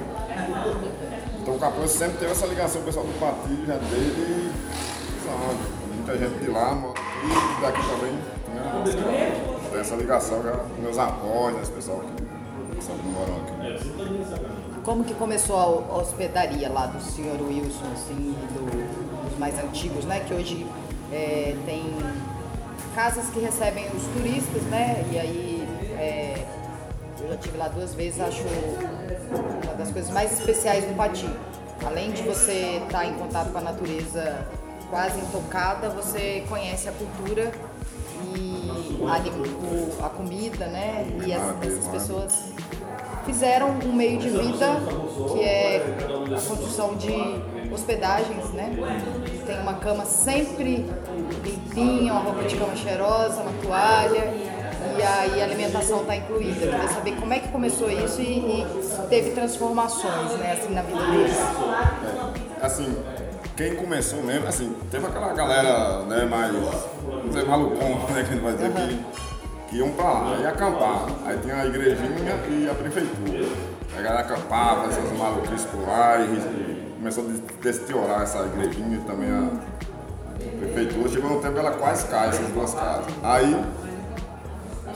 O 1.56 1.58
Capão 1.58 1.88
sempre 1.88 2.18
teve 2.18 2.32
essa 2.32 2.44
ligação 2.44 2.82
com 2.82 2.82
o 2.82 2.84
pessoal 2.84 3.06
do 3.06 3.18
Patilho, 3.18 3.64
já 3.66 3.76
dele 3.76 4.52
muita 6.06 6.18
gente 6.18 6.38
de 6.44 6.50
lá, 6.50 6.78
e 7.24 7.60
daqui 7.62 7.80
também, 7.88 8.12
né? 8.12 9.58
Tem 9.70 9.80
essa 9.80 9.96
ligação 9.96 10.42
já 10.42 10.52
com 10.52 10.82
meus 10.82 10.98
avós, 10.98 11.54
né, 11.54 11.62
esse 11.62 11.72
pessoal 11.72 12.00
que, 12.00 12.74
pessoal 12.74 12.98
que 12.98 13.06
moram 13.06 13.36
aqui. 13.36 14.82
Como 14.84 15.02
que 15.02 15.14
começou 15.14 15.58
a 15.58 15.96
hospedaria 15.96 16.68
lá 16.68 16.88
do 16.88 17.00
senhor 17.00 17.40
Wilson, 17.40 17.86
assim, 17.94 18.36
do, 18.52 19.28
dos 19.30 19.38
mais 19.38 19.58
antigos, 19.58 20.04
né? 20.04 20.20
Que 20.20 20.34
hoje 20.34 20.66
é, 21.10 21.56
tem 21.64 21.96
casas 22.94 23.30
que 23.30 23.40
recebem 23.40 23.86
os 23.96 24.04
turistas, 24.08 24.62
né? 24.64 25.04
E 25.10 25.18
aí 25.18 25.68
é, 25.98 26.46
eu 27.18 27.28
já 27.30 27.36
tive 27.38 27.56
lá 27.56 27.68
duas 27.68 27.94
vezes, 27.94 28.20
acho 28.20 28.44
uma 29.30 29.74
das 29.74 29.90
coisas 29.90 30.10
mais 30.10 30.32
especiais 30.38 30.84
do 30.84 30.94
Pati. 30.94 31.28
Além 31.84 32.10
de 32.10 32.22
você 32.22 32.80
estar 32.84 33.04
em 33.04 33.14
contato 33.14 33.52
com 33.52 33.58
a 33.58 33.60
natureza 33.60 34.46
quase 34.88 35.18
intocada, 35.20 35.90
você 35.90 36.44
conhece 36.48 36.88
a 36.88 36.92
cultura 36.92 37.52
e 38.34 38.70
a, 39.06 40.06
a 40.06 40.10
comida, 40.10 40.66
né? 40.66 41.06
E 41.26 41.32
as, 41.32 41.42
essas 41.62 41.86
pessoas 41.88 42.52
fizeram 43.24 43.70
um 43.84 43.92
meio 43.92 44.18
de 44.18 44.30
vida 44.30 44.66
que 45.32 45.42
é 45.42 45.84
a 46.26 46.40
construção 46.40 46.94
de 46.96 47.12
hospedagens, 47.72 48.50
né? 48.52 48.70
Tem 49.46 49.58
uma 49.60 49.74
cama 49.74 50.04
sempre 50.04 50.86
limpinha, 51.44 52.12
uma 52.12 52.22
roupa 52.22 52.44
de 52.44 52.56
cama 52.56 52.76
cheirosa, 52.76 53.42
uma 53.42 53.52
toalha 53.62 54.55
e 54.98 55.02
aí 55.02 55.40
a 55.40 55.44
alimentação 55.44 56.00
está 56.00 56.16
incluída. 56.16 56.66
Queria 56.66 56.88
saber 56.88 57.16
como 57.16 57.32
é 57.32 57.38
que 57.38 57.48
começou 57.48 57.90
isso 57.90 58.20
e, 58.20 58.38
e 58.38 58.66
teve 59.08 59.30
transformações, 59.30 60.32
né, 60.38 60.52
assim, 60.52 60.74
na 60.74 60.82
vida 60.82 61.02
deles. 61.02 61.36
É, 62.60 62.66
assim, 62.66 62.96
quem 63.56 63.74
começou 63.74 64.22
mesmo, 64.22 64.46
assim, 64.46 64.74
teve 64.90 65.06
aquela 65.06 65.32
galera, 65.32 66.02
né, 66.04 66.24
mais, 66.24 66.52
não 66.52 67.32
sei, 67.32 67.44
malucão, 67.44 67.88
né, 68.10 68.22
que 68.22 68.30
a 68.30 68.34
gente 68.34 68.42
vai 68.42 68.52
dizer 68.54 68.68
uhum. 68.68 68.74
que, 68.74 69.68
que 69.68 69.76
iam 69.76 69.90
pra 69.92 70.10
lá, 70.10 70.38
e 70.40 70.46
acampar. 70.46 71.06
Aí 71.26 71.38
tinha 71.38 71.56
a 71.56 71.66
igrejinha 71.66 72.40
e 72.50 72.68
a 72.70 72.74
prefeitura. 72.74 73.48
A 73.96 74.02
galera 74.02 74.20
acampava, 74.20 74.88
essas 74.88 75.12
maluquices 75.16 75.66
por 75.66 75.86
lá, 75.86 76.20
e, 76.20 76.86
começou 76.96 77.24
a 77.24 77.62
deteriorar 77.62 78.22
essa 78.22 78.44
igrejinha 78.46 78.96
e 78.96 79.00
também 79.00 79.30
a, 79.30 79.50
prefeitura. 80.58 81.08
Chegou 81.08 81.30
no 81.30 81.40
tempo 81.40 81.58
ela 81.58 81.72
quase 81.72 82.06
cai, 82.06 82.28
essas 82.28 82.48
duas 82.48 82.74
casas. 82.74 83.06
Aí 83.22 83.64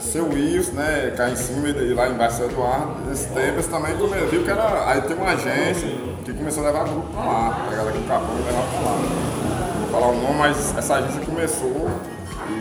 seu 0.01 0.27
Wilson, 0.27 0.73
né, 0.73 1.13
cá 1.15 1.29
em 1.29 1.35
cima 1.35 1.69
e 1.69 1.93
lá 1.93 2.09
embaixo 2.09 2.37
seu 2.37 2.49
Eduardo, 2.49 3.01
nesse 3.07 3.27
tempo 3.27 3.53
eles 3.53 3.67
também 3.67 3.95
viu 3.95 4.43
que 4.43 4.49
era. 4.49 4.89
Aí 4.89 5.01
tem 5.01 5.15
uma 5.15 5.31
agência 5.31 5.87
que 6.25 6.33
começou 6.33 6.63
a 6.63 6.67
levar 6.67 6.83
grupo 6.85 7.07
pra 7.13 7.23
lá, 7.23 7.67
pegar 7.69 7.83
daqui 7.83 7.97
do 7.97 8.07
Capão 8.07 8.35
e 8.35 8.43
levar 8.43 8.63
pra 8.63 8.79
lá. 8.79 8.97
Não 8.97 9.81
vou 9.81 9.89
falar 9.89 10.07
o 10.07 10.21
nome, 10.21 10.37
mas 10.37 10.77
essa 10.77 10.95
agência 10.95 11.25
começou, 11.25 11.89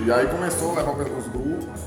e 0.04 0.12
aí 0.12 0.26
começou 0.26 0.72
a 0.72 0.74
levar 0.76 0.92
os 0.92 1.28
grupos. 1.28 1.80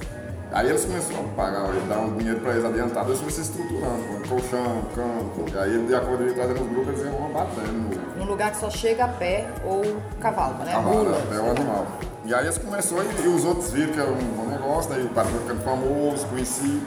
Aí 0.52 0.70
eles 0.70 0.86
começaram 0.86 1.22
a 1.22 1.36
pagar, 1.36 1.68
dar 1.90 1.98
um 1.98 2.16
dinheiro 2.16 2.40
para 2.40 2.52
eles 2.52 2.64
adiantado, 2.64 3.10
eles 3.10 3.20
foram 3.20 3.34
se 3.34 3.42
estruturando, 3.42 4.04
com 4.04 4.30
colchão, 4.30 4.84
campo. 4.94 5.58
Aí 5.58 5.86
de 5.88 5.96
acordo 5.96 6.28
com 6.28 6.34
trazendo 6.36 6.62
os 6.62 6.70
grupos, 6.70 6.88
eles 6.90 7.06
iam 7.06 7.32
batendo. 7.34 8.02
Num 8.16 8.26
lugar 8.26 8.52
que 8.52 8.58
só 8.58 8.70
chega 8.70 9.06
a 9.06 9.08
pé 9.08 9.48
ou 9.66 9.82
cavalo, 10.22 10.64
né? 10.64 10.74
Cavalo, 10.74 11.06
Mula. 11.06 11.18
até 11.18 11.40
o 11.40 11.50
animal. 11.50 11.88
E 12.26 12.34
aí 12.34 12.46
eles 12.46 12.58
começaram 12.58 13.04
e, 13.04 13.26
e 13.26 13.28
os 13.28 13.44
outros 13.44 13.72
viram 13.72 13.92
que 13.92 14.00
era 14.00 14.10
um 14.10 14.16
bom 14.16 14.46
negócio, 14.46 14.90
daí 14.90 15.04
o 15.04 15.10
patrão 15.10 15.40
ficando 15.40 15.62
famoso, 15.62 16.26
conheci. 16.28 16.82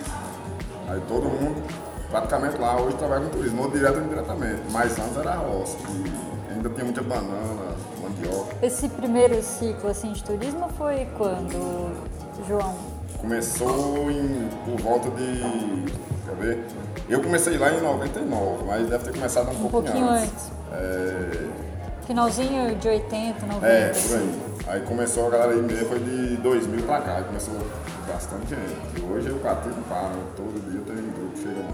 Aí 0.89 1.01
todo 1.07 1.25
mundo, 1.25 1.63
praticamente 2.11 2.57
lá, 2.59 2.81
hoje 2.81 2.97
trabalha 2.97 3.25
com 3.25 3.31
turismo, 3.31 3.63
ou 3.63 3.71
direto 3.71 3.99
ou 3.99 4.05
indiretamente. 4.05 4.63
Mas 4.71 4.99
antes 4.99 5.17
era 5.17 5.35
roça, 5.35 5.77
e 5.91 6.53
ainda 6.55 6.71
tinha 6.71 6.85
muita 6.85 7.03
banana, 7.03 7.75
mandioca. 8.03 8.57
Esse 8.63 8.89
primeiro 8.89 9.43
ciclo 9.43 9.91
assim, 9.91 10.13
de 10.13 10.25
turismo 10.25 10.71
foi 10.79 11.07
quando, 11.19 11.93
João? 12.49 12.75
Começou 13.19 14.11
em, 14.11 14.49
por 14.65 14.81
volta 14.81 15.11
de. 15.11 15.93
Quer 16.25 16.35
ver? 16.37 16.65
Eu 17.11 17.23
comecei 17.23 17.59
lá 17.59 17.73
em 17.73 17.81
99, 17.83 18.65
mas 18.65 18.89
deve 18.89 19.05
ter 19.05 19.13
começado 19.13 19.51
um, 19.51 19.67
um 19.67 19.69
pouquinho 19.69 20.09
antes. 20.09 20.31
antes. 20.31 20.51
É... 20.73 21.49
Finalzinho 22.07 22.75
de 22.77 22.89
80, 22.89 23.47
90. 23.47 23.67
É, 23.67 23.89
por 23.89 24.17
aí. 24.17 24.46
Aí 24.67 24.81
começou 24.81 25.29
a 25.29 25.31
galera 25.31 25.53
aí 25.53 25.63
mesmo, 25.63 25.87
foi 25.87 26.01
de 26.01 26.37
2000 26.39 26.83
pra 26.83 27.01
cá, 27.01 27.17
aí 27.19 27.25
começou 27.25 27.55
bastante 28.09 28.49
gente. 28.49 29.01
E 29.01 29.05
hoje 29.05 29.31
o 29.31 29.39
catete 29.39 29.77
não 29.77 29.83
para, 29.85 30.11
todo 30.37 30.71
dia 30.71 30.81
tem 30.81 31.05
um 31.05 31.13
grupo 31.13 31.33
que 31.35 31.43
chega. 31.43 31.65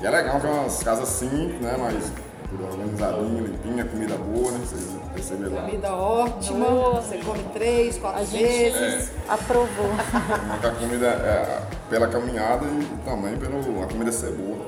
E 0.00 0.06
é 0.06 0.10
legal 0.10 0.40
que 0.40 0.46
é 0.46 0.50
umas 0.50 0.80
casas 0.84 1.08
simples, 1.08 1.60
né? 1.60 1.76
Mas 1.76 2.12
tudo 2.48 2.66
organizadinho, 2.66 3.44
limpinha, 3.44 3.84
comida 3.84 4.16
boa, 4.16 4.52
né? 4.52 4.60
Você 4.64 4.76
receber 5.16 5.48
lá. 5.48 5.62
Comida 5.62 5.92
ótima, 5.92 6.66
boa. 6.66 7.00
você 7.00 7.18
come 7.18 7.42
três, 7.52 7.98
quatro 7.98 8.20
a 8.20 8.24
vezes. 8.24 9.10
É, 9.10 9.10
aprovou. 9.28 9.90
a 10.62 10.70
comida 10.70 11.06
é, 11.06 11.62
pela 11.90 12.06
caminhada 12.06 12.64
e 12.64 13.04
também 13.04 13.36
pela 13.36 13.86
comida 13.88 14.12
ser 14.12 14.30
boa. 14.30 14.58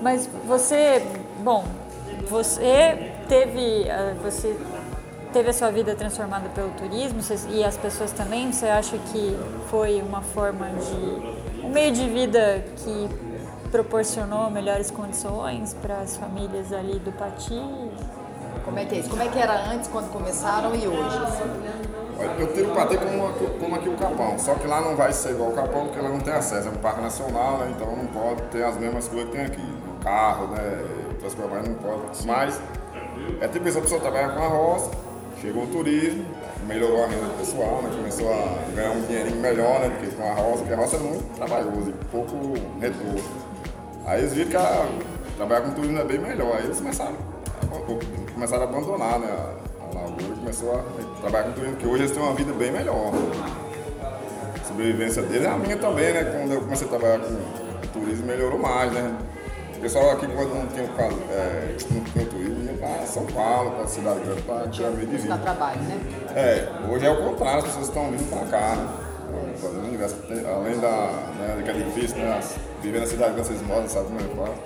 Mas 0.00 0.28
você, 0.46 1.02
bom, 1.42 1.64
você 2.28 3.10
teve, 3.28 3.88
eh, 3.88 4.14
você 4.22 4.56
teve 5.34 5.50
a 5.50 5.52
sua 5.52 5.68
vida 5.68 5.96
transformada 5.96 6.48
pelo 6.50 6.70
turismo 6.70 7.18
e 7.50 7.64
as 7.64 7.76
pessoas 7.76 8.12
também. 8.12 8.52
Você 8.52 8.66
acha 8.66 8.96
que 8.96 9.36
foi 9.68 10.00
uma 10.00 10.22
forma 10.22 10.68
de 10.68 11.66
um 11.66 11.70
meio 11.70 11.92
de 11.92 12.08
vida 12.08 12.64
que 12.76 13.08
proporcionou 13.68 14.48
melhores 14.48 14.92
condições 14.92 15.74
para 15.74 15.98
as 15.98 16.16
famílias 16.16 16.72
ali 16.72 17.00
do 17.00 17.10
Pati? 17.10 17.60
Como 18.64 18.78
é 18.78 18.84
que 18.84 18.94
é 18.94 18.98
isso? 19.00 19.10
Como 19.10 19.22
é 19.22 19.28
que 19.28 19.36
era 19.36 19.72
antes, 19.72 19.88
quando 19.88 20.08
começaram 20.12 20.72
e 20.76 20.86
hoje? 20.86 21.18
Eu 22.38 22.52
tiro 22.54 22.70
o 22.70 22.74
Patê 22.76 22.96
como, 22.96 23.32
como 23.58 23.74
aqui 23.74 23.88
o 23.88 23.96
Capão, 23.96 24.38
só 24.38 24.54
que 24.54 24.68
lá 24.68 24.80
não 24.80 24.94
vai 24.94 25.12
ser 25.12 25.30
igual 25.32 25.50
o 25.50 25.52
Capão, 25.52 25.86
porque 25.86 26.00
lá 26.00 26.10
não 26.10 26.20
tem 26.20 26.32
acesso, 26.32 26.68
é 26.68 26.70
um 26.70 26.76
parque 26.76 27.00
nacional, 27.00 27.58
né? 27.58 27.74
então 27.74 27.88
não 27.96 28.06
pode 28.06 28.40
ter 28.52 28.64
as 28.64 28.76
mesmas 28.76 29.08
coisas 29.08 29.30
que 29.30 29.36
tem 29.36 29.46
aqui. 29.46 29.60
No 29.60 30.04
carro, 30.04 30.46
né? 30.48 30.84
Outras 31.08 31.34
coisas 31.34 31.52
mais 31.52 31.68
não 31.68 31.74
pode. 31.74 32.24
Mas 32.24 32.60
é 33.40 33.48
tipo 33.48 33.68
isso, 33.68 33.78
a 33.78 33.82
pessoa 33.82 34.00
trabalha 34.00 34.28
com 34.28 34.44
a 34.44 34.48
roça, 34.48 34.90
chegou 35.44 35.64
o 35.64 35.66
turismo, 35.66 36.24
melhorou 36.66 37.04
a 37.04 37.06
renda 37.06 37.26
do 37.26 37.38
pessoal, 37.38 37.82
né? 37.82 37.90
Começou 37.94 38.32
a 38.32 38.72
ganhar 38.74 38.92
um 38.92 39.02
dinheirinho 39.02 39.36
melhor, 39.36 39.80
né? 39.80 39.90
Porque 39.90 40.16
com 40.16 40.26
a 40.26 40.32
roça, 40.32 40.58
porque 40.58 40.72
a 40.72 40.76
roça 40.76 40.96
é 40.96 40.98
muito 41.00 41.36
trabalhoso 41.36 41.90
e 41.90 42.04
pouco 42.06 42.54
retorno. 42.80 43.20
Aí 44.06 44.20
eles 44.20 44.32
viram 44.32 44.50
que 44.50 44.56
a, 44.56 44.88
trabalhar 45.36 45.60
com 45.60 45.72
turismo 45.72 45.98
é 45.98 46.04
bem 46.04 46.18
melhor. 46.18 46.56
Aí 46.56 46.64
eles 46.64 46.78
começaram 46.78 47.12
a, 47.12 48.32
começaram 48.32 48.62
a 48.62 48.66
abandonar 48.66 49.18
né, 49.18 49.28
a, 49.28 49.82
a 49.82 49.86
lavoura 49.94 50.34
e 50.34 50.38
começou 50.38 50.74
a 50.74 51.20
trabalhar 51.20 51.44
com 51.44 51.52
turismo, 51.52 51.76
que 51.76 51.86
hoje 51.86 52.04
eles 52.04 52.12
têm 52.12 52.22
uma 52.22 52.34
vida 52.34 52.52
bem 52.54 52.72
melhor. 52.72 53.12
A 54.02 54.66
sobrevivência 54.66 55.22
deles 55.22 55.44
é 55.44 55.50
a 55.50 55.58
minha 55.58 55.76
também, 55.76 56.10
né? 56.10 56.24
Quando 56.24 56.52
eu 56.52 56.60
comecei 56.62 56.86
a 56.86 56.90
trabalhar 56.90 57.20
com 57.20 58.00
turismo, 58.00 58.24
melhorou 58.24 58.58
mais, 58.58 58.90
né? 58.92 59.14
O 59.84 59.86
pessoal 59.86 60.12
aqui, 60.12 60.26
quando 60.28 60.54
não 60.54 60.66
tinha, 60.68 60.84
é, 61.30 61.76
não 61.90 62.04
tinha 62.04 62.24
turismo, 62.24 62.64
ia 62.64 62.72
para 62.72 63.04
São 63.04 63.26
Paulo, 63.26 63.72
para 63.72 63.84
a 63.84 63.86
cidade 63.86 64.20
grande, 64.20 64.40
para 64.40 64.66
tirar 64.68 64.90
meio 64.92 65.06
de 65.06 65.16
vida. 65.18 65.36
trabalho, 65.36 65.80
né? 65.82 66.00
É, 66.34 66.90
hoje 66.90 67.04
é 67.04 67.10
o 67.10 67.16
contrário, 67.22 67.58
as 67.58 67.64
pessoas 67.64 67.88
estão 67.88 68.10
vindo 68.10 68.26
para 68.30 68.46
cá, 68.46 68.76
né? 68.76 68.88
além 70.56 70.80
da, 70.80 70.88
né, 70.88 71.62
que 71.62 71.70
é 71.70 71.74
difícil, 71.74 72.16
né? 72.16 72.40
viver 72.80 73.00
na 73.00 73.06
cidade 73.06 73.34
que 73.34 73.40
vocês 73.40 73.60
moram, 73.60 73.86
sabe 73.86 74.06
como 74.06 74.20
é 74.20 74.22
fácil. 74.22 74.62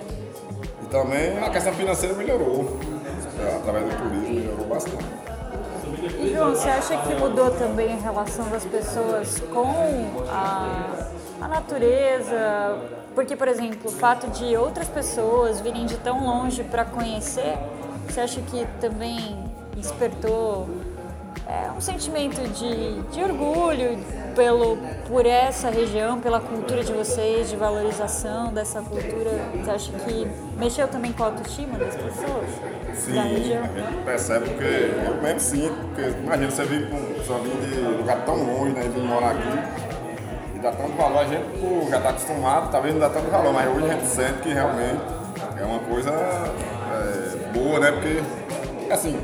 E 0.83 0.85
também 0.85 1.37
a 1.37 1.49
questão 1.49 1.73
financeira 1.73 2.15
melhorou, 2.15 2.79
é, 3.41 3.55
através 3.57 3.83
do 3.83 3.97
turismo, 3.97 4.35
melhorou 4.35 4.67
bastante. 4.67 5.05
E 6.17 6.33
João, 6.33 6.51
você 6.51 6.69
acha 6.69 6.95
que 6.95 7.13
mudou 7.15 7.51
também 7.51 7.91
a 7.91 7.97
relação 7.97 8.47
das 8.47 8.63
pessoas 8.63 9.41
com 9.51 9.67
a, 10.29 11.09
a 11.41 11.47
natureza? 11.47 12.77
Porque, 13.15 13.35
por 13.35 13.47
exemplo, 13.47 13.89
o 13.89 13.91
fato 13.91 14.27
de 14.27 14.55
outras 14.55 14.87
pessoas 14.87 15.59
virem 15.59 15.85
de 15.85 15.97
tão 15.97 16.25
longe 16.25 16.63
para 16.63 16.85
conhecer, 16.85 17.57
você 18.07 18.21
acha 18.21 18.41
que 18.41 18.65
também 18.79 19.37
despertou 19.75 20.69
é, 21.47 21.71
um 21.71 21.81
sentimento 21.81 22.41
de, 22.53 23.01
de 23.11 23.23
orgulho 23.23 23.99
pelo, 24.35 24.77
por 25.07 25.25
essa 25.25 25.69
região, 25.69 26.19
pela 26.19 26.39
cultura 26.39 26.83
de 26.83 26.93
vocês, 26.93 27.49
de 27.49 27.55
valorização 27.55 28.53
dessa 28.53 28.81
cultura? 28.81 29.31
Você 29.55 29.71
acha 29.71 29.91
que 29.91 30.27
mexeu 30.57 30.87
também 30.87 31.11
com 31.11 31.23
a 31.23 31.27
autoestima 31.27 31.77
das 31.77 31.95
pessoas? 31.95 32.49
Sim, 32.95 33.15
da 33.15 33.21
região? 33.23 33.63
a 33.63 33.67
gente 33.67 34.03
percebe 34.05 34.49
porque 34.49 34.65
eu 35.07 35.21
mesmo 35.21 35.39
sim, 35.39 35.71
porque 35.81 36.09
imagina 36.23 36.51
você 36.51 36.63
vir 36.65 36.87
só 37.25 37.37
vir 37.37 37.55
de 37.67 37.79
lugar 37.79 38.25
tão 38.25 38.35
longe, 38.35 38.73
né, 38.73 38.81
vir 38.93 39.03
morar 39.03 39.31
aqui 39.31 39.88
e 40.59 40.61
dá 40.61 40.71
tanto 40.71 40.95
valor, 40.97 41.19
a 41.19 41.25
gente 41.25 41.59
pô, 41.59 41.89
já 41.89 41.97
está 41.97 42.09
acostumado, 42.09 42.69
talvez 42.69 42.93
não 42.93 43.01
dá 43.01 43.09
tanto 43.09 43.31
valor, 43.31 43.53
mas 43.53 43.67
hoje 43.73 43.85
a 43.85 43.93
gente 43.93 44.05
sente 44.05 44.39
que 44.41 44.53
realmente 44.53 44.99
é 45.57 45.63
uma 45.63 45.79
coisa 45.79 46.11
é, 46.11 47.53
boa, 47.53 47.79
né? 47.79 47.91
Porque 47.91 48.21
assim, 48.91 49.19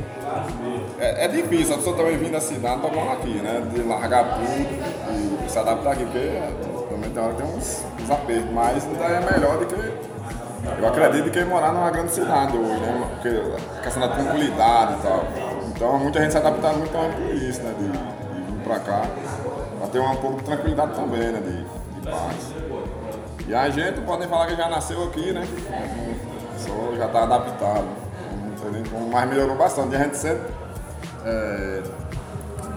é, 0.97 1.25
é, 1.25 1.27
difícil, 1.27 1.75
a 1.75 1.77
pessoa 1.77 1.97
também 1.97 2.17
vindo 2.17 2.31
da 2.31 2.41
cidade 2.41 2.79
para 2.79 2.89
morar 2.89 3.13
aqui, 3.13 3.33
né? 3.35 3.61
De 3.73 3.81
largar 3.83 4.35
tudo 4.35 5.45
e 5.45 5.49
se 5.49 5.59
adaptar 5.59 5.91
aqui, 5.91 6.05
porque 6.05 6.41
também 6.89 7.09
tem 7.11 7.33
tem 7.33 7.45
uns, 7.45 7.85
uns 8.01 8.11
apertos, 8.11 8.51
mas 8.51 8.85
ainda 8.85 9.03
é 9.03 9.31
melhor 9.33 9.57
do 9.59 9.65
que. 9.65 10.15
Eu 10.81 10.87
acredito 10.87 11.29
que 11.29 11.43
morar 11.43 11.73
numa 11.73 11.91
grande 11.91 12.11
cidade 12.11 12.57
hoje, 12.57 12.79
né? 12.79 13.07
Porque 13.13 13.41
a 13.77 13.81
questão 13.81 14.01
da 14.01 14.15
tranquilidade 14.15 14.93
e 14.93 15.01
tal. 15.01 15.23
Então 15.67 15.99
muita 15.99 16.21
gente 16.21 16.31
se 16.31 16.37
adapta 16.37 16.69
muito 16.73 16.91
por 16.91 17.35
isso, 17.35 17.61
né? 17.61 17.73
De, 17.77 17.87
de 17.87 18.51
vir 18.51 18.63
para 18.63 18.79
cá. 18.79 19.01
Ter 19.95 20.01
um 20.01 20.15
pouco 20.17 20.39
de 20.39 20.43
tranquilidade 20.43 20.93
também, 20.93 21.31
né? 21.31 21.39
De, 21.39 22.01
de 22.01 22.11
paz. 22.11 22.53
E 23.47 23.55
a 23.55 23.69
gente 23.69 24.01
podem 24.01 24.27
falar 24.27 24.47
que 24.47 24.55
já 24.57 24.67
nasceu 24.67 25.01
aqui, 25.05 25.31
né? 25.31 25.47
Só 26.57 26.97
já 26.97 27.05
está 27.05 27.23
adaptado 27.23 27.87
mas 29.09 29.29
melhorou 29.29 29.55
bastante. 29.55 29.93
E 29.93 29.95
a 29.95 30.03
gente 30.03 30.17
sempre 30.17 30.51
é, 31.25 31.81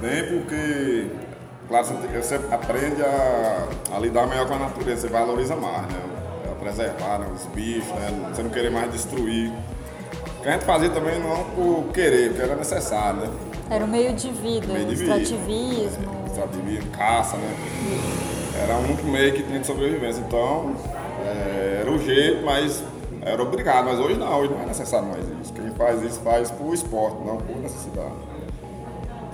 bem 0.01 0.29
porque, 0.29 1.11
claro, 1.67 1.87
você 1.87 2.37
aprende 2.53 3.03
a, 3.03 3.69
a, 3.97 3.99
lidar 3.99 4.29
melhor 4.29 4.47
com 4.47 4.55
a 4.55 4.59
natureza, 4.61 5.01
você 5.03 5.09
valoriza 5.09 5.57
mais, 5.57 5.83
né? 5.83 6.01
A 6.53 6.55
preservar 6.55 7.19
né? 7.19 7.27
os 7.35 7.47
bichos, 7.47 7.89
né? 7.95 8.31
Você 8.33 8.45
não 8.45 8.51
querer 8.51 8.71
mais 8.71 8.93
destruir. 8.93 9.53
O 10.39 10.43
que 10.43 10.49
a 10.49 10.53
gente 10.53 10.65
fazia 10.65 10.91
também 10.91 11.19
não 11.19 11.43
por 11.51 11.93
querer, 11.93 12.29
porque 12.29 12.43
era 12.43 12.55
necessário, 12.55 13.23
né? 13.23 13.29
Era 13.71 13.85
um 13.85 13.89
meio 13.89 14.15
de 14.15 14.31
vida, 14.31 14.73
meio 14.73 14.87
de 14.87 14.95
extrativismo. 14.95 15.45
Vida, 15.45 16.11
é, 16.15 16.18
extrativismo, 16.39 16.91
caça, 16.91 17.37
né? 17.37 17.57
Era 18.63 18.77
um 18.77 18.85
único 18.85 19.07
meio 19.07 19.33
que 19.33 19.43
tinha 19.43 19.59
de 19.59 19.67
sobrevivência. 19.67 20.21
Então, 20.21 20.75
é, 21.25 21.79
era 21.81 21.91
o 21.91 21.99
jeito, 21.99 22.45
mas 22.45 22.83
era 23.23 23.43
obrigado, 23.43 23.87
mas 23.87 23.99
hoje 23.99 24.17
não, 24.19 24.39
hoje 24.39 24.53
não 24.53 24.63
é 24.63 24.67
necessário 24.67 25.09
mais 25.09 25.25
isso. 25.41 25.53
Quem 25.53 25.71
faz 25.71 26.03
isso 26.03 26.21
faz 26.21 26.51
por 26.51 26.73
esporte, 26.73 27.17
não 27.25 27.37
por 27.37 27.57
necessidade. 27.57 28.13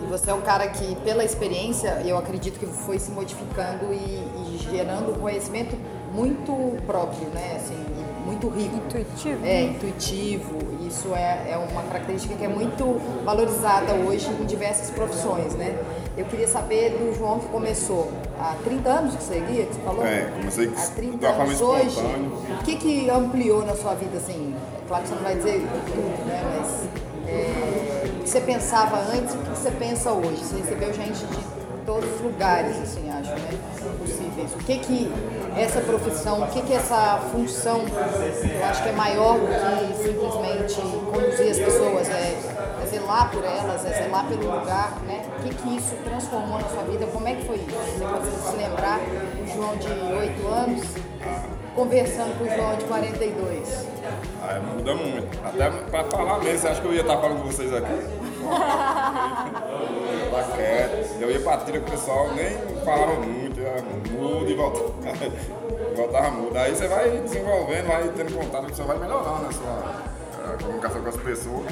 E 0.02 0.06
você 0.06 0.30
é 0.30 0.34
um 0.34 0.40
cara 0.40 0.68
que, 0.68 0.94
pela 0.96 1.24
experiência, 1.24 2.02
eu 2.04 2.18
acredito 2.18 2.58
que 2.58 2.66
foi 2.66 2.98
se 2.98 3.10
modificando 3.10 3.92
e, 3.92 3.96
e 3.96 4.58
gerando 4.70 5.12
um 5.12 5.18
conhecimento 5.18 5.76
muito 6.12 6.52
próprio, 6.86 7.28
né? 7.28 7.56
Assim, 7.56 7.74
muito 8.24 8.48
rico. 8.48 8.76
Intuitivo. 8.76 9.44
É, 9.44 9.62
intuitivo. 9.62 10.58
Isso 10.86 11.14
é, 11.14 11.52
é 11.52 11.56
uma 11.56 11.82
característica 11.82 12.34
que 12.34 12.44
é 12.44 12.48
muito 12.48 13.00
valorizada 13.24 13.92
hoje 13.94 14.28
em 14.28 14.44
diversas 14.44 14.90
profissões, 14.90 15.54
né? 15.54 15.76
Eu 16.16 16.24
queria 16.26 16.46
saber 16.46 16.90
do 16.90 17.14
João 17.16 17.40
que 17.40 17.46
começou 17.48 18.10
há 18.38 18.54
30 18.64 18.88
anos 18.88 19.16
que 19.16 19.22
você 19.22 19.40
guia, 19.40 19.66
que 19.66 19.74
você 19.74 19.80
falou? 19.80 20.06
É, 20.06 20.30
comecei 20.36 20.72
há 20.76 20.86
30 20.86 21.28
anos 21.28 21.60
hoje. 21.60 22.00
O 22.60 22.64
que, 22.64 22.76
que 22.76 23.10
ampliou 23.10 23.64
na 23.64 23.74
sua 23.74 23.94
vida, 23.94 24.16
assim? 24.16 24.54
Claro 24.86 25.02
que 25.02 25.08
você 25.08 25.14
não 25.14 25.22
vai 25.22 25.36
dizer 25.36 25.66
tudo, 25.86 26.26
né? 26.26 26.42
Mas 26.56 27.04
é, 27.28 28.04
o 28.06 28.22
que 28.22 28.28
você 28.28 28.40
pensava 28.40 28.98
antes 28.98 29.34
e 29.34 29.38
o 29.38 29.40
que 29.40 29.48
você 29.50 29.70
pensa 29.72 30.12
hoje? 30.12 30.44
Você 30.44 30.56
recebeu 30.56 30.92
gente 30.92 31.26
de 31.26 31.44
todos 31.84 32.08
os 32.14 32.20
lugares, 32.20 32.76
assim, 32.78 33.10
acho, 33.10 33.30
né? 33.30 33.73
O 34.52 34.58
que 34.58 34.78
que 34.78 35.12
essa 35.56 35.80
profissão, 35.80 36.42
o 36.42 36.46
que 36.48 36.62
que 36.62 36.74
essa 36.74 37.18
função, 37.32 37.80
eu 37.80 38.64
acho 38.64 38.82
que 38.82 38.88
é 38.88 38.92
maior 38.92 39.38
do 39.38 39.46
que 39.46 40.02
simplesmente 40.02 40.80
conduzir 41.12 41.50
as 41.50 41.58
pessoas, 41.58 42.08
é, 42.10 42.36
é 42.82 42.86
zelar 42.86 43.30
por 43.30 43.44
elas, 43.44 43.84
é 43.86 44.02
zelar 44.04 44.26
pelo 44.26 44.42
lugar, 44.42 44.98
né? 45.06 45.24
O 45.38 45.42
que 45.42 45.54
que 45.54 45.76
isso 45.76 45.94
transformou 46.04 46.58
na 46.58 46.68
sua 46.68 46.82
vida? 46.84 47.06
Como 47.06 47.26
é 47.26 47.34
que 47.34 47.46
foi 47.46 47.56
isso? 47.56 47.68
Você 47.68 48.50
se 48.50 48.56
lembrar, 48.56 49.00
João 49.54 49.76
de 49.76 49.88
8 49.88 50.46
anos 50.48 50.84
conversando 51.74 52.38
com 52.38 52.44
o 52.44 52.48
João 52.48 52.76
de 52.76 52.84
42? 52.84 53.86
Ah, 54.42 54.60
muda 54.60 54.94
muito. 54.94 55.38
Até 55.44 55.70
para 55.70 56.04
falar 56.04 56.38
mesmo, 56.40 56.68
acha 56.68 56.80
que 56.80 56.86
eu 56.86 56.94
ia 56.94 57.00
estar 57.00 57.16
falando 57.16 57.42
com 57.42 57.48
vocês 57.50 57.72
aqui? 57.72 57.92
tá 60.34 60.56
quieto. 60.56 61.20
Eu 61.20 61.30
ia 61.30 61.40
pra 61.40 61.56
trilha 61.58 61.80
com 61.80 61.88
o 61.88 61.90
pessoal, 61.90 62.32
nem 62.32 62.56
falava 62.84 63.14
muito, 63.20 63.60
ia 63.60 63.82
mudo 64.12 64.48
e 64.50 64.54
voltava, 64.54 64.92
voltava 65.96 66.30
mudo. 66.30 66.58
Aí 66.58 66.74
você 66.74 66.88
vai 66.88 67.10
desenvolvendo, 67.10 67.86
vai 67.86 68.08
tendo 68.08 68.34
contato, 68.34 68.68
você 68.68 68.82
vai 68.82 68.98
melhorando 68.98 69.46
a 69.46 69.52
sua 69.52 70.14
a 70.44 70.62
comunicação 70.62 71.02
com 71.02 71.08
as 71.08 71.16
pessoas. 71.16 71.66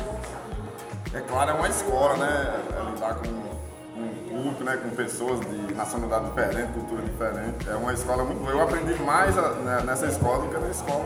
É 1.14 1.20
claro, 1.20 1.50
é 1.50 1.54
uma 1.54 1.68
escola, 1.68 2.16
né? 2.16 2.60
É 2.74 2.90
lidar 2.90 3.14
com 3.16 3.28
um 3.28 4.14
público, 4.28 4.64
né? 4.64 4.78
com 4.78 4.90
pessoas 4.90 5.40
de 5.40 5.74
nacionalidade 5.74 6.24
diferente, 6.26 6.72
cultura 6.72 7.02
diferente. 7.02 7.68
É 7.68 7.74
uma 7.74 7.92
escola 7.92 8.24
muito 8.24 8.38
boa. 8.40 8.52
Eu 8.52 8.62
aprendi 8.62 8.94
mais 9.02 9.36
né, 9.36 9.82
nessa 9.84 10.06
escola 10.06 10.44
do 10.44 10.48
que 10.48 10.58
na 10.58 10.70
escola, 10.70 11.04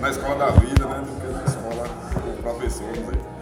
na 0.00 0.10
escola 0.10 0.34
da 0.34 0.50
vida, 0.50 0.86
né? 0.86 1.04
Do 1.06 1.20
que 1.20 1.32
na 1.32 1.44
escola 1.44 1.88
com 2.14 2.42
professores. 2.42 2.98
Né? 2.98 3.41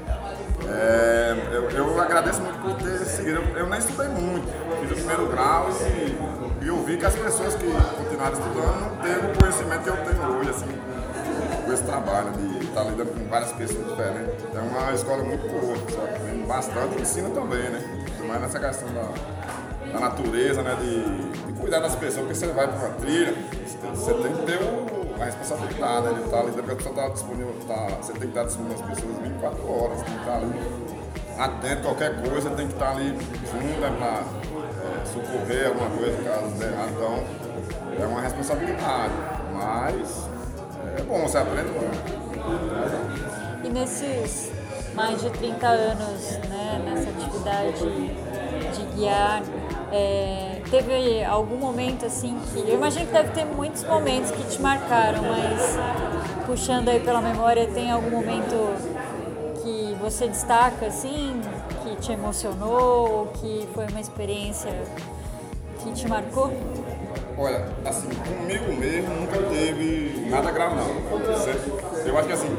É, 0.73 1.37
eu, 1.53 1.71
eu, 1.71 2.00
agradeço 2.00 2.41
muito 2.41 2.59
por 2.61 2.75
ter 2.77 3.05
seguido. 3.05 3.41
Eu, 3.41 3.59
eu, 3.59 3.69
nem 3.69 3.79
estudei 3.79 4.09
muito, 4.09 4.47
fiz 4.81 4.91
o 4.93 4.95
primeiro 4.95 5.27
grau 5.29 5.69
e, 5.71 6.65
e 6.65 6.69
eu 6.69 6.83
vi 6.85 6.97
que 6.97 7.05
as 7.05 7.15
pessoas 7.15 7.55
que 7.55 7.67
continuaram 7.97 8.33
estudando 8.33 8.81
não 8.81 8.97
têm 8.99 9.17
o 9.17 9.39
conhecimento 9.39 9.83
que 9.83 9.89
eu 9.89 9.97
tenho 9.97 10.39
hoje, 10.39 10.50
assim, 10.50 10.81
com 11.65 11.73
esse 11.73 11.83
trabalho 11.83 12.31
de 12.33 12.65
estar 12.65 12.85
lidando 12.85 13.11
com 13.11 13.29
várias 13.29 13.53
pessoas 13.53 13.87
diferentes. 13.87 14.45
É 14.55 14.61
uma 14.61 14.93
escola 14.93 15.25
muito 15.25 15.49
boa, 15.49 15.77
bastante 16.47 17.00
ensina 17.00 17.31
também, 17.31 17.69
né? 17.71 18.07
Mais 18.27 18.41
nessa 18.41 18.61
questão 18.61 18.89
da, 18.93 19.93
da 19.93 20.00
natureza, 20.00 20.62
né? 20.62 20.77
De, 20.81 21.47
de, 21.47 21.61
cuidar 21.61 21.81
das 21.81 21.95
pessoas, 21.97 22.27
porque 22.27 22.35
você 22.35 22.47
vai 22.49 22.69
para 22.69 22.77
uma 22.77 22.95
trilha, 22.95 23.35
você 23.95 24.15
tem 24.15 24.33
que 24.33 24.43
ter 24.47 24.62
o, 24.62 25.00
a 25.21 25.25
responsabilidade, 25.25 26.07
né? 26.07 26.12
De 26.15 26.25
estar 26.25 26.39
ali, 26.41 26.49
a 26.59 26.62
pessoa 26.62 26.91
está 26.91 27.09
disponível, 27.09 27.55
tá, 27.67 27.89
você 28.00 28.12
tem 28.12 28.21
que 28.23 28.27
estar 28.29 28.45
disponível 28.45 28.77
às 28.77 28.91
pessoas 28.91 29.19
24 29.19 29.71
horas, 29.71 30.03
tem 30.03 30.15
que 30.15 30.21
estar 30.21 30.37
ali 30.37 30.91
atento 31.39 31.81
a 31.81 31.83
qualquer 31.83 32.23
coisa, 32.23 32.50
tem 32.50 32.67
que 32.67 32.73
estar 32.75 32.91
ali 32.91 33.09
junto 33.11 33.81
né, 33.81 33.95
para 33.99 34.25
é, 34.83 35.07
socorrer 35.07 35.69
alguma 35.69 35.91
coisa 35.91 36.23
caso 36.23 36.55
dê 36.57 36.67
errado. 36.67 36.91
Então, 36.93 37.25
é 37.99 38.07
uma 38.07 38.21
responsabilidade, 38.21 39.12
mas 39.53 40.29
é 40.99 41.03
bom, 41.03 41.23
você 41.23 41.39
aprende 41.39 41.71
muito. 41.71 42.21
E 43.65 43.69
nesses 43.69 44.50
mais 44.95 45.21
de 45.21 45.31
30 45.31 45.67
anos 45.67 46.39
né, 46.49 46.83
nessa 46.85 47.11
atividade 47.11 47.85
de 48.75 48.83
guiar, 48.95 49.43
é, 49.93 50.50
teve 50.71 51.25
algum 51.25 51.57
momento 51.57 52.07
assim 52.07 52.37
que. 52.53 52.61
Eu 52.61 52.77
imagino 52.77 53.07
que 53.07 53.12
deve 53.12 53.33
ter 53.33 53.45
muitos 53.45 53.85
momentos 53.85 54.31
que 54.31 54.43
te 54.45 54.61
marcaram, 54.62 55.23
mas 55.23 55.77
puxando 56.47 56.89
aí 56.89 57.00
pela 57.00 57.21
memória, 57.21 57.67
tem 57.67 57.91
algum 57.91 58.11
momento 58.11 58.55
que 59.62 59.97
você 60.00 60.29
destaca 60.29 60.87
assim, 60.87 61.41
que 61.83 61.97
te 61.97 62.12
emocionou, 62.12 63.27
que 63.41 63.69
foi 63.75 63.87
uma 63.87 64.00
experiência 64.00 64.73
que 65.83 65.93
te 65.93 66.09
marcou? 66.09 66.53
Olha, 67.37 67.67
assim, 67.85 68.09
comigo 68.09 68.73
mesmo 68.79 69.15
nunca 69.15 69.39
teve 69.49 70.27
nada 70.29 70.50
grave 70.50 70.77
não. 70.77 71.21
Eu 72.07 72.19
acho 72.19 72.29
que 72.29 72.35
assim, 72.35 72.57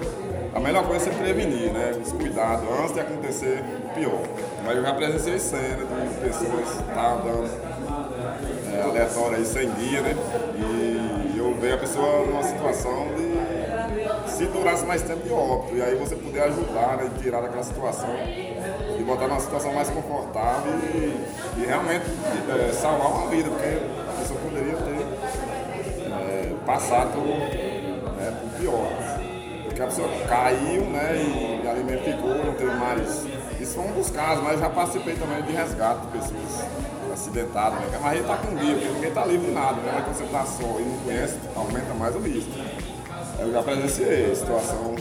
a 0.54 0.60
melhor 0.60 0.86
coisa 0.86 1.10
é 1.10 1.14
você 1.14 1.18
prevenir, 1.18 1.72
né? 1.72 1.92
Os 2.04 2.12
cuidados 2.12 2.68
antes 2.80 2.94
de 2.94 3.00
acontecer 3.00 3.64
pior. 3.94 4.22
Mas 4.66 4.76
eu 4.76 4.84
já 4.84 4.94
presenciei 4.94 5.40
cena 5.40 5.86
de 5.86 6.20
pessoas 6.20 6.82
tá 6.94 7.14
andando 7.14 7.71
é, 8.98 9.02
aleatória 9.02 9.38
aí 9.38 9.46
sem 9.46 9.70
guia, 9.72 10.02
né? 10.02 10.16
E 11.34 11.38
eu 11.38 11.54
vejo 11.56 11.76
a 11.76 11.78
pessoa 11.78 12.26
numa 12.26 12.44
situação 12.44 13.08
de 13.16 14.32
se 14.32 14.46
durasse 14.46 14.86
mais 14.86 15.02
tempo 15.02 15.24
de 15.24 15.34
óbito. 15.34 15.76
E 15.76 15.82
aí 15.82 15.96
você 15.96 16.16
poder 16.16 16.42
ajudar, 16.44 16.98
né? 16.98 17.10
E 17.16 17.22
tirar 17.22 17.42
daquela 17.42 17.64
situação 17.64 18.10
e 19.00 19.04
botar 19.04 19.28
numa 19.28 19.40
situação 19.40 19.74
mais 19.74 19.90
confortável 19.90 20.74
e, 20.94 21.62
e 21.62 21.66
realmente 21.66 22.06
é, 22.50 22.72
salvar 22.74 23.12
uma 23.12 23.28
vida, 23.28 23.50
porque 23.50 23.68
a 23.68 24.20
pessoa 24.20 24.40
poderia 24.40 24.76
ter 24.76 25.08
é, 26.12 26.54
passado 26.66 27.18
né, 27.20 28.34
por 28.42 28.60
pior 28.60 29.12
que 29.74 29.82
a 29.82 29.86
pessoa 29.88 30.10
caiu, 30.28 30.82
né, 30.84 31.16
e, 31.16 31.68
alimento 31.68 32.04
ficou, 32.04 32.36
não 32.36 32.54
teve 32.54 32.76
mais. 32.76 33.26
Isso 33.60 33.76
foi 33.76 33.86
um 33.86 33.94
dos 33.94 34.10
casos, 34.10 34.44
mas 34.44 34.60
já 34.60 34.70
participei 34.70 35.16
também 35.16 35.42
de 35.44 35.54
resgate 35.54 36.02
de 36.02 36.08
pessoas 36.08 36.66
acidentadas, 37.14 37.80
né? 37.80 38.00
Mas 38.02 38.14
aí 38.14 38.24
tá 38.24 38.38
com 38.38 38.48
porque 38.48 38.68
ninguém 38.68 39.12
tá 39.12 39.26
livre 39.26 39.48
de 39.48 39.54
nada, 39.54 39.74
né? 39.82 39.92
Mas 39.94 40.04
quando 40.04 40.18
você 40.18 40.26
tá 40.26 40.46
só 40.46 40.80
e 40.80 40.84
não 40.84 40.98
conhece, 41.00 41.38
aumenta 41.56 41.94
mais 41.94 42.16
o 42.16 42.20
risco. 42.20 42.52
Eu 43.40 43.52
já 43.52 43.64
presenciei 43.64 44.36
situação 44.36 44.96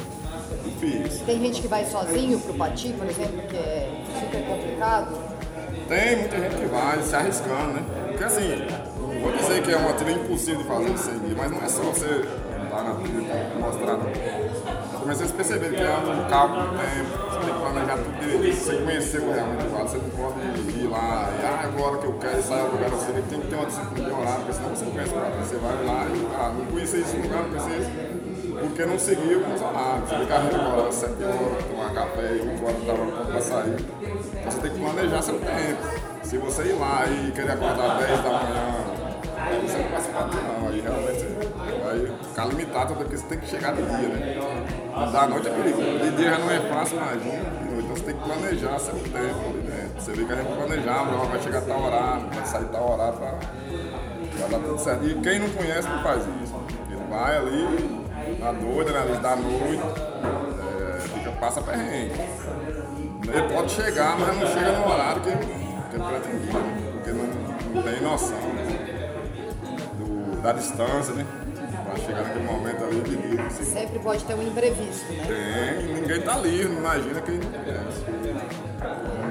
difícil. 0.65 1.25
Tem 1.27 1.39
gente 1.41 1.63
que 1.63 1.69
vai 1.69 1.85
sozinho 1.85 2.39
pro 2.41 2.55
Pati, 2.55 2.93
por 2.93 3.07
exemplo, 3.07 3.43
que 3.49 3.57
é 3.57 4.03
super 4.21 4.45
complicado? 4.47 5.19
Tem 5.89 6.17
muita 6.17 6.37
gente 6.39 6.57
que 6.57 6.67
vai 6.67 7.03
se 7.03 7.15
arriscando, 7.15 7.73
né? 7.73 7.85
Porque 8.09 8.25
assim, 8.25 8.67
vou 9.21 9.33
dizer 9.33 9.63
que 9.63 9.73
é 9.73 9.77
uma 9.77 9.93
trilha 9.93 10.17
impossível 10.17 10.63
de 10.63 10.69
fazer 10.69 10.99
sem 10.99 11.19
guia, 11.19 11.35
mas 11.37 11.51
não 11.51 11.59
é 11.59 11.69
só 11.69 11.83
você 11.83 12.25
lá 12.71 12.83
na 12.85 12.95
trilha 12.95 13.53
mostrando 13.59 14.05
comecei 15.11 15.27
a 15.27 15.31
perceber 15.31 15.71
que 15.71 15.83
é 15.83 15.91
um 15.91 16.29
cálculo 16.29 16.63
do 16.63 16.79
tempo, 16.79 17.30
você 17.81 17.87
planejar 17.87 17.97
tudo 17.97 18.55
você 18.55 18.77
conheceu 18.77 19.33
realmente 19.33 19.65
o 19.65 19.71
você 19.71 19.97
não 19.97 20.11
pode 20.11 20.41
ir 20.71 20.89
lá 20.89 21.31
e 21.31 21.45
ah, 21.45 21.61
agora 21.65 21.99
que 21.99 22.07
eu 22.07 22.13
quero 22.15 22.43
sair 22.43 22.65
do 22.65 22.73
lugar, 22.73 22.91
você 22.91 23.13
tem 23.13 23.41
que 23.41 23.47
ter 23.47 23.57
uma 23.57 23.67
disciplina 23.67 24.09
de 24.09 24.15
horário, 24.15 24.37
porque 24.37 24.53
senão 24.53 24.69
você 24.71 24.85
não 24.85 24.93
conhece 24.93 25.13
o 25.13 25.17
lado, 25.17 25.33
você 25.39 25.57
vai 25.57 25.85
lá 25.85 26.07
e 26.09 26.29
ah, 26.35 26.55
não 26.57 26.67
conheci 26.67 27.01
esse 27.01 27.17
lugar, 27.17 27.43
não 27.43 27.51
conheci 27.51 27.81
esse, 27.81 27.91
porque 28.61 28.85
não 28.85 28.99
seguiu 28.99 29.39
os 29.41 29.63
horários, 29.63 30.09
você 30.09 30.17
tem 30.17 30.27
que 30.27 30.33
arranjar 30.33 30.89
às 30.89 30.95
7 30.95 31.13
horas, 31.25 31.65
tomar 31.65 31.95
café, 31.95 32.31
8 32.33 32.65
horas 32.65 32.81
estava 32.81 32.99
pronto 32.99 33.33
para 33.33 33.41
sair, 33.41 33.77
então 33.81 34.51
você 34.51 34.61
tem 34.61 34.71
que 34.71 34.79
planejar 34.79 35.23
seu 35.23 35.39
tempo, 35.39 35.83
se 36.23 36.39
você 36.39 36.63
ir 36.63 36.79
lá 36.79 37.05
e 37.07 37.33
querer 37.33 37.53
acordar 37.53 37.99
10 37.99 38.21
da 38.21 38.31
manhã, 38.31 39.01
aí 39.39 39.61
você 39.61 39.79
não 39.79 40.01
se 40.01 40.11
bater 40.11 40.43
não, 40.43 40.69
aí 40.69 40.81
realmente 40.81 41.41
vai 41.83 42.29
ficar 42.29 42.45
limitado 42.47 42.95
porque 42.95 43.17
você 43.17 43.27
tem 43.27 43.39
que 43.39 43.49
chegar 43.49 43.73
de 43.73 43.83
dia, 43.83 44.09
né? 44.09 44.37
Da 45.13 45.27
noite 45.27 45.49
é 45.49 45.51
perigoso, 45.51 45.99
de 45.99 46.11
dia 46.17 46.31
já 46.31 46.39
não 46.39 46.51
é 46.51 46.61
fácil, 46.61 46.99
imagina, 46.99 47.60
então 47.91 47.97
você 47.97 48.05
tem 48.05 48.15
que 48.15 48.25
planejar 48.25 48.79
seu 48.79 48.95
tempo 48.95 49.51
ali 49.51 49.63
dentro. 49.63 50.01
Você 50.01 50.13
vê 50.13 50.25
que 50.25 50.33
a 50.33 50.37
gente 50.37 50.53
planejava, 50.53 51.27
vai 51.27 51.43
chegar 51.43 51.59
a 51.59 51.63
tal 51.63 51.83
horário, 51.83 52.27
vai 52.31 52.47
sair 52.47 52.65
tal 52.67 52.93
horário 52.93 53.19
pra, 53.19 53.31
pra 53.31 54.47
dar 54.49 54.65
tudo 54.65 54.79
certo. 54.79 55.07
E 55.07 55.15
quem 55.21 55.39
não 55.41 55.51
conhece 55.51 55.89
não 55.89 56.03
faz 56.03 56.23
isso. 56.43 56.55
Ele 56.89 57.01
vai 57.11 57.37
ali, 57.37 58.07
na 58.39 58.53
doida, 58.53 58.93
na 58.93 59.05
luz 59.05 59.19
da 59.19 59.37
noite, 59.37 59.83
é, 60.63 61.01
fica, 61.01 61.33
passa 61.33 61.61
perrengue. 61.63 62.15
Ele 63.33 63.55
pode 63.55 63.71
chegar, 63.73 64.19
mas 64.19 64.37
não 64.37 64.47
chega 64.47 64.73
no 64.73 64.93
horário 64.93 65.23
que, 65.23 65.31
que 65.31 65.97
ele 65.97 66.05
pretendia, 66.05 66.53
né? 66.53 66.93
porque 66.93 67.11
não, 67.11 67.75
não 67.75 67.83
tem 67.83 68.01
noção 68.03 68.39
da 70.43 70.53
distância, 70.53 71.15
né? 71.15 71.27
Para 71.91 71.99
chegar 71.99 72.23
naquele 72.23 72.45
momento 72.45 72.85
ali 72.85 73.01
de 73.01 73.11
livre. 73.17 73.43
Assim. 73.43 73.65
Sempre 73.65 73.99
pode 73.99 74.25
ter 74.25 74.35
um 74.35 74.43
imprevisto, 74.43 75.13
né? 75.13 75.25
Tem, 75.27 75.95
ninguém 75.95 76.21
tá 76.21 76.37
livre, 76.37 76.73
imagina 76.73 77.21
quem 77.21 77.39
não 77.39 77.51
conhece. 77.51 78.05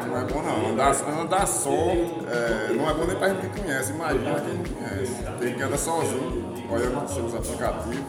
Não 0.08 0.18
é 0.18 0.26
bom 0.26 0.42
não. 0.42 0.72
Andar, 0.72 0.96
andar 1.22 1.48
só 1.48 1.72
é, 1.72 2.74
não 2.74 2.90
é 2.90 2.94
bom 2.94 3.06
nem 3.06 3.16
para 3.16 3.30
gente 3.30 3.48
que 3.48 3.62
conhece, 3.62 3.92
imagina 3.94 4.42
quem 4.42 4.54
não 4.56 4.64
conhece. 4.64 5.14
Tem 5.40 5.54
que 5.56 5.64
andar 5.64 5.78
sozinho, 5.78 6.54
olhando 6.70 7.06
os 7.06 7.12
seus 7.12 7.34
aplicativos. 7.34 8.06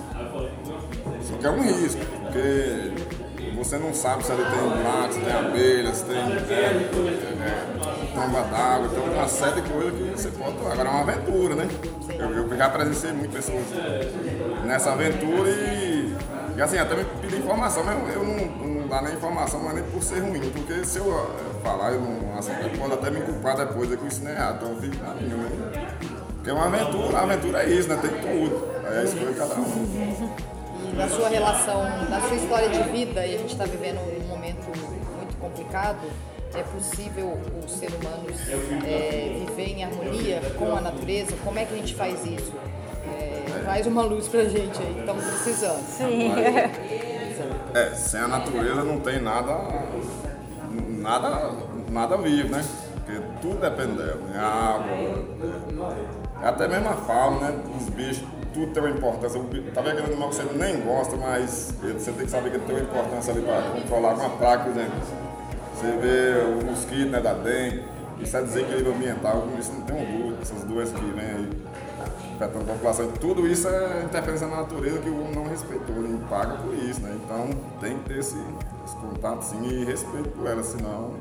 Só 1.22 1.36
que 1.36 1.46
é 1.46 1.50
um 1.50 1.62
risco, 1.62 2.00
porque 2.04 2.92
você 3.56 3.78
não 3.78 3.92
sabe 3.92 4.24
se 4.24 4.32
ali 4.32 4.42
tem 4.42 4.82
ratos, 4.82 5.16
se 5.16 5.22
tem 5.22 5.32
abelhas, 5.32 5.96
se 5.96 6.04
tem 6.06 6.16
é, 6.16 6.90
é, 7.44 8.14
tomba 8.14 8.42
d'água, 8.42 8.88
então 8.90 9.04
uma 9.04 9.28
série 9.28 9.60
de 9.60 9.70
coisas 9.70 9.92
que 9.92 10.10
você 10.10 10.30
pode. 10.30 10.56
Agora 10.56 10.88
é 10.88 10.92
uma 10.92 11.00
aventura, 11.02 11.54
né? 11.54 11.68
Eu, 12.18 12.30
eu 12.30 12.56
já 12.56 12.68
presenciei 12.68 13.12
muitas 13.12 13.46
pessoas 13.46 13.64
nessa 14.64 14.92
aventura 14.92 15.50
e, 15.50 16.14
e 16.56 16.62
assim, 16.62 16.78
até 16.78 16.96
me 16.96 17.04
pedi 17.20 17.36
informação, 17.36 17.84
mas 17.84 17.98
eu, 17.98 18.22
eu 18.22 18.24
não, 18.24 18.66
não 18.66 18.88
dá 18.88 19.02
nem 19.02 19.14
informação, 19.14 19.60
mas 19.62 19.74
nem 19.74 19.84
por 19.84 20.02
ser 20.02 20.20
ruim, 20.20 20.50
porque 20.50 20.84
se 20.84 20.98
eu, 20.98 21.06
eu 21.06 21.60
falar, 21.62 21.92
eu 21.92 22.00
não, 22.00 22.38
assim, 22.38 22.52
pode 22.78 22.94
até 22.94 23.10
me 23.10 23.20
culpar 23.20 23.56
depois, 23.56 23.92
é 23.92 23.96
que 23.96 24.06
isso 24.06 24.22
não 24.24 24.30
é 24.30 24.34
errado, 24.34 24.56
então 24.56 24.68
eu 24.70 24.80
fico 24.80 25.04
na 25.04 25.14
minha, 25.14 25.36
né? 25.36 25.96
Porque 26.34 26.50
é 26.50 26.52
uma 26.52 26.66
aventura, 26.66 27.18
a 27.18 27.22
aventura 27.22 27.62
é 27.62 27.68
isso, 27.68 27.88
né? 27.88 27.98
Tem 28.00 28.10
tudo. 28.10 28.70
Aí 28.86 28.96
é 28.96 29.00
a 29.00 29.04
escolha 29.04 29.32
de 29.32 29.38
cada 29.38 29.54
um 29.54 30.50
na 30.94 31.08
sua 31.08 31.28
relação, 31.28 31.82
na 32.08 32.20
sua 32.20 32.36
história 32.36 32.68
de 32.68 32.82
vida, 32.90 33.26
e 33.26 33.34
a 33.34 33.38
gente 33.38 33.52
está 33.52 33.64
vivendo 33.64 33.98
um 33.98 34.28
momento 34.28 34.66
muito 34.66 35.36
complicado, 35.38 36.10
é 36.54 36.62
possível 36.62 37.38
o 37.62 37.68
ser 37.68 37.90
humano 37.94 38.26
é, 38.84 39.44
viver 39.46 39.68
em 39.68 39.84
com 40.60 40.76
a 40.76 40.80
natureza? 40.80 41.34
Como 41.42 41.58
é 41.58 41.64
que 41.64 41.74
a 41.74 41.76
gente 41.78 41.94
faz 41.94 42.24
isso? 42.26 42.52
É, 43.06 43.62
traz 43.62 43.86
uma 43.86 44.02
luz 44.02 44.28
pra 44.28 44.44
gente 44.44 44.78
aí, 44.80 44.96
estamos 44.98 45.24
precisando. 45.24 45.82
Sim. 45.86 46.30
É, 47.74 47.94
sem 47.94 48.20
a 48.20 48.28
natureza 48.28 48.84
não 48.84 49.00
tem 49.00 49.20
nada, 49.20 49.56
nada, 50.88 51.52
nada 51.90 52.16
vivo, 52.18 52.50
né? 52.50 52.62
Porque 52.96 53.20
tudo 53.40 53.60
depende 53.60 53.96
dela, 53.96 54.20
né? 54.28 54.38
água, 54.38 54.86
Até 56.42 56.68
mesmo 56.68 56.88
a 56.90 56.94
fauna, 56.94 57.48
né? 57.48 57.62
Os 57.78 57.88
bichos, 57.88 58.24
tudo 58.52 58.72
tem 58.72 58.82
uma 58.82 58.90
importância. 58.90 59.40
Tá 59.74 59.80
vendo 59.80 59.92
aquele 59.92 60.12
animal 60.12 60.28
que 60.28 60.34
você 60.34 60.44
nem 60.54 60.80
gosta, 60.80 61.16
mas 61.16 61.74
você 61.80 62.12
tem 62.12 62.26
que 62.26 62.30
saber 62.30 62.50
que 62.50 62.56
ele 62.56 62.64
tem 62.66 62.76
uma 62.76 62.84
importância 62.84 63.32
ali 63.32 63.42
para 63.42 63.62
controlar 63.62 64.14
uma 64.14 64.30
praga, 64.30 64.64
por 64.64 64.70
exemplo. 64.72 65.00
Você 65.74 65.86
vê 65.96 66.44
o 66.44 66.66
mosquito 66.66 67.10
né, 67.10 67.20
da 67.20 67.32
dengue, 67.32 67.84
isso 68.22 68.36
é 68.36 68.42
desequilíbrio 68.42 68.94
ambiental, 68.94 69.48
isso 69.58 69.72
não 69.72 69.82
tem 69.82 69.96
um 69.96 70.18
dúvida, 70.18 70.42
essas 70.42 70.64
doenças 70.64 70.98
que 70.98 71.04
vêm 71.04 71.24
aí 71.24 71.50
afetando 72.36 72.70
a 72.70 72.74
população. 72.74 73.10
Tudo 73.12 73.46
isso 73.46 73.68
é 73.68 74.04
interferência 74.04 74.46
na 74.46 74.56
natureza 74.56 74.98
que 74.98 75.10
o 75.10 75.20
homem 75.20 75.34
não 75.34 75.44
respeitou, 75.44 75.96
ele 75.96 76.18
paga 76.28 76.56
por 76.56 76.74
isso, 76.74 77.00
né? 77.00 77.16
Então 77.22 77.50
tem 77.80 77.98
que 77.98 78.08
ter 78.08 78.18
esse, 78.18 78.38
esse 78.84 78.96
contato 78.96 79.42
sim 79.42 79.62
e 79.68 79.84
respeito 79.84 80.30
por 80.30 80.46
ela, 80.46 80.62
senão. 80.62 81.14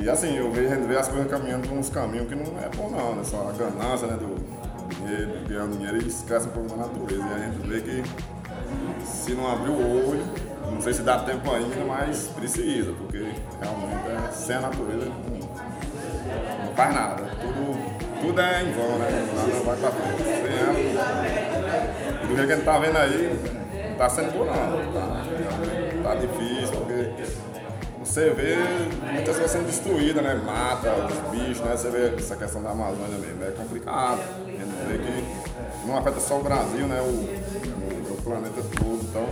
E 0.00 0.08
assim, 0.08 0.36
eu 0.36 0.50
vejo, 0.52 0.74
as 0.98 1.08
coisas 1.08 1.30
caminhando 1.30 1.68
por 1.68 1.76
uns 1.76 1.88
caminhos 1.88 2.28
que 2.28 2.34
não 2.34 2.58
é 2.58 2.68
bom 2.76 2.90
não, 2.90 3.16
né? 3.16 3.22
Só 3.24 3.48
a 3.48 3.52
ganância 3.52 4.06
né, 4.06 4.16
do 4.16 4.36
dinheiro, 4.94 5.38
de 5.38 5.54
ganhar 5.54 5.66
dinheiro 5.68 5.96
e 6.02 6.08
esquece 6.08 6.48
um 6.48 6.50
pouco 6.50 6.68
da 6.70 6.76
natureza. 6.76 7.22
E 7.22 7.34
a 7.34 7.38
gente 7.38 7.66
vê 7.66 7.80
que 7.80 8.02
se 9.04 9.34
não 9.34 9.50
abrir 9.50 9.70
o 9.70 10.08
olho, 10.08 10.24
não 10.72 10.80
sei 10.80 10.92
se 10.92 11.02
dá 11.02 11.18
tempo 11.20 11.50
ainda, 11.50 11.84
mas 11.86 12.28
precisa, 12.28 12.92
porque 12.92 13.18
realmente 13.60 14.08
é, 14.08 14.30
sem 14.32 14.56
a 14.56 14.60
natureza 14.60 15.10
faz 16.78 16.94
nada. 16.94 17.24
Tudo 17.40 17.76
tudo 18.20 18.40
é 18.40 18.62
em 18.62 18.72
vão, 18.72 18.98
né? 18.98 19.28
Nada 19.34 19.52
não 19.52 19.64
vai 19.64 19.76
pra 19.76 19.90
frente. 19.90 20.22
Sem 20.22 20.40
do 22.28 22.36
jeito 22.36 22.46
que 22.46 22.52
a 22.52 22.56
gente 22.56 22.64
tá 22.64 22.78
vendo 22.78 22.96
aí, 22.96 23.36
tá 23.96 24.08
sendo 24.08 24.32
por 24.32 24.46
não. 24.46 24.92
Tá, 24.92 25.24
tá 26.04 26.14
difícil, 26.14 26.76
porque 26.76 27.10
você 27.98 28.30
vê 28.30 28.56
muitas 29.12 29.34
coisas 29.36 29.50
sendo 29.50 29.66
destruídas, 29.66 30.22
né? 30.22 30.34
Mata 30.34 30.92
os 30.92 31.18
bichos, 31.30 31.60
né? 31.60 31.76
Você 31.76 31.90
vê 31.90 32.14
essa 32.16 32.36
questão 32.36 32.62
da 32.62 32.70
Amazônia 32.70 33.18
mesmo, 33.18 33.44
é 33.44 33.50
complicado. 33.50 34.20
A 34.46 34.50
gente 34.50 34.86
vê 34.88 34.98
que 34.98 35.24
não 35.86 35.96
afeta 35.96 36.20
só 36.20 36.38
o 36.38 36.42
Brasil, 36.42 36.86
né? 36.86 37.00
O, 37.00 37.04
o, 37.04 38.12
o 38.12 38.16
planeta 38.22 38.62
todo. 38.76 39.00
Então, 39.02 39.26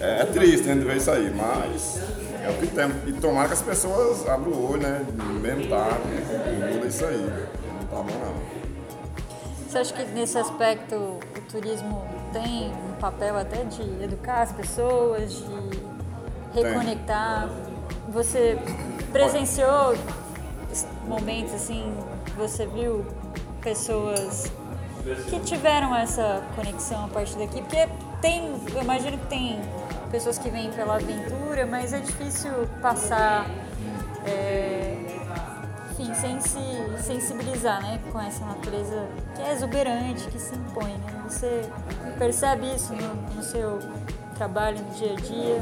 é, 0.00 0.22
é 0.22 0.24
triste 0.24 0.70
a 0.70 0.74
gente 0.74 0.84
ver 0.84 0.96
isso 0.96 1.10
aí, 1.10 1.30
mas 1.34 2.00
é 2.42 2.50
o 2.50 2.58
que 2.58 2.66
tem. 2.66 2.90
E 3.06 3.12
tomara 3.20 3.48
que 3.48 3.54
as 3.54 3.62
pessoas 3.62 4.28
abram 4.28 4.52
o 4.52 4.72
olho, 4.72 4.82
né? 4.82 5.06
Mesmo 5.40 5.68
tarde, 5.68 6.08
né? 6.08 6.72
muda 6.74 6.86
isso 6.86 7.04
aí 7.04 7.48
tá 7.92 7.96
bom 7.96 8.04
não. 8.04 8.34
Você 9.68 9.78
acha 9.78 9.94
que 9.94 10.04
nesse 10.12 10.38
aspecto 10.38 10.94
o 10.94 11.20
turismo 11.50 12.02
tem 12.32 12.72
um 12.72 12.92
papel 12.98 13.36
até 13.36 13.64
de 13.64 13.82
educar 14.02 14.42
as 14.42 14.52
pessoas, 14.52 15.32
de 15.32 16.60
reconectar? 16.60 17.48
Tem. 17.48 18.12
Você 18.12 18.58
presenciou 19.12 19.94
momentos 21.06 21.54
assim, 21.54 21.94
você 22.36 22.66
viu 22.66 23.04
pessoas 23.62 24.50
que 25.28 25.40
tiveram 25.40 25.94
essa 25.94 26.42
conexão 26.54 27.04
a 27.04 27.08
partir 27.08 27.36
daqui? 27.36 27.60
Porque 27.60 27.88
tem, 28.20 28.54
eu 28.74 28.82
imagino 28.82 29.18
que 29.18 29.26
tem 29.26 29.60
pessoas 30.10 30.38
que 30.38 30.48
vêm 30.48 30.70
pela 30.70 30.96
aventura, 30.96 31.66
mas 31.66 31.92
é 31.92 31.98
difícil 31.98 32.52
passar. 32.80 33.46
É, 34.24 34.96
enfim, 35.90 36.14
sem 36.14 36.40
se 36.40 37.02
sensibilizar 37.02 37.82
né, 37.82 38.00
com 38.10 38.20
essa 38.20 38.44
natureza 38.44 39.06
que 39.34 39.42
é 39.42 39.52
exuberante, 39.52 40.28
que 40.28 40.38
se 40.38 40.54
impõe. 40.54 40.92
Né? 40.92 41.22
Você 41.28 41.68
percebe 42.18 42.74
isso 42.74 42.94
no, 42.94 43.14
no 43.34 43.42
seu 43.42 43.78
trabalho, 44.36 44.78
no 44.78 44.94
dia 44.94 45.12
a 45.12 45.16
dia? 45.16 45.60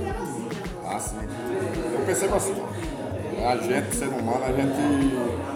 Ah, 0.86 0.98
sim. 0.98 1.16
Eu 1.92 2.04
percebo 2.04 2.34
assim. 2.36 2.54
A 3.46 3.56
gente, 3.56 3.96
ser 3.96 4.08
humano, 4.08 4.44
a 4.44 4.52
gente 4.52 5.49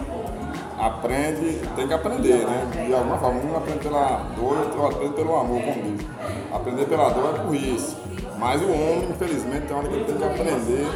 aprende, 0.84 1.60
tem 1.74 1.88
que 1.88 1.94
aprender, 1.94 2.44
né? 2.46 2.86
De 2.86 2.94
alguma 2.94 3.16
forma, 3.16 3.40
um 3.40 3.56
aprende 3.56 3.78
pela 3.78 4.18
dor, 4.36 4.58
outro 4.58 4.86
aprende 4.86 5.14
pelo 5.14 5.36
amor, 5.36 5.62
como 5.62 5.82
diz. 5.82 6.06
Aprender 6.52 6.84
pela 6.84 7.08
dor 7.10 7.34
é 7.34 7.38
por 7.38 7.54
isso. 7.54 7.96
Mas 8.38 8.60
o 8.60 8.66
homem, 8.66 9.08
infelizmente, 9.10 9.66
tem 9.66 9.76
hora 9.76 9.88
que 9.88 9.94
ele 9.94 10.04
tem 10.04 10.16
que 10.16 10.24
aprender. 10.24 10.86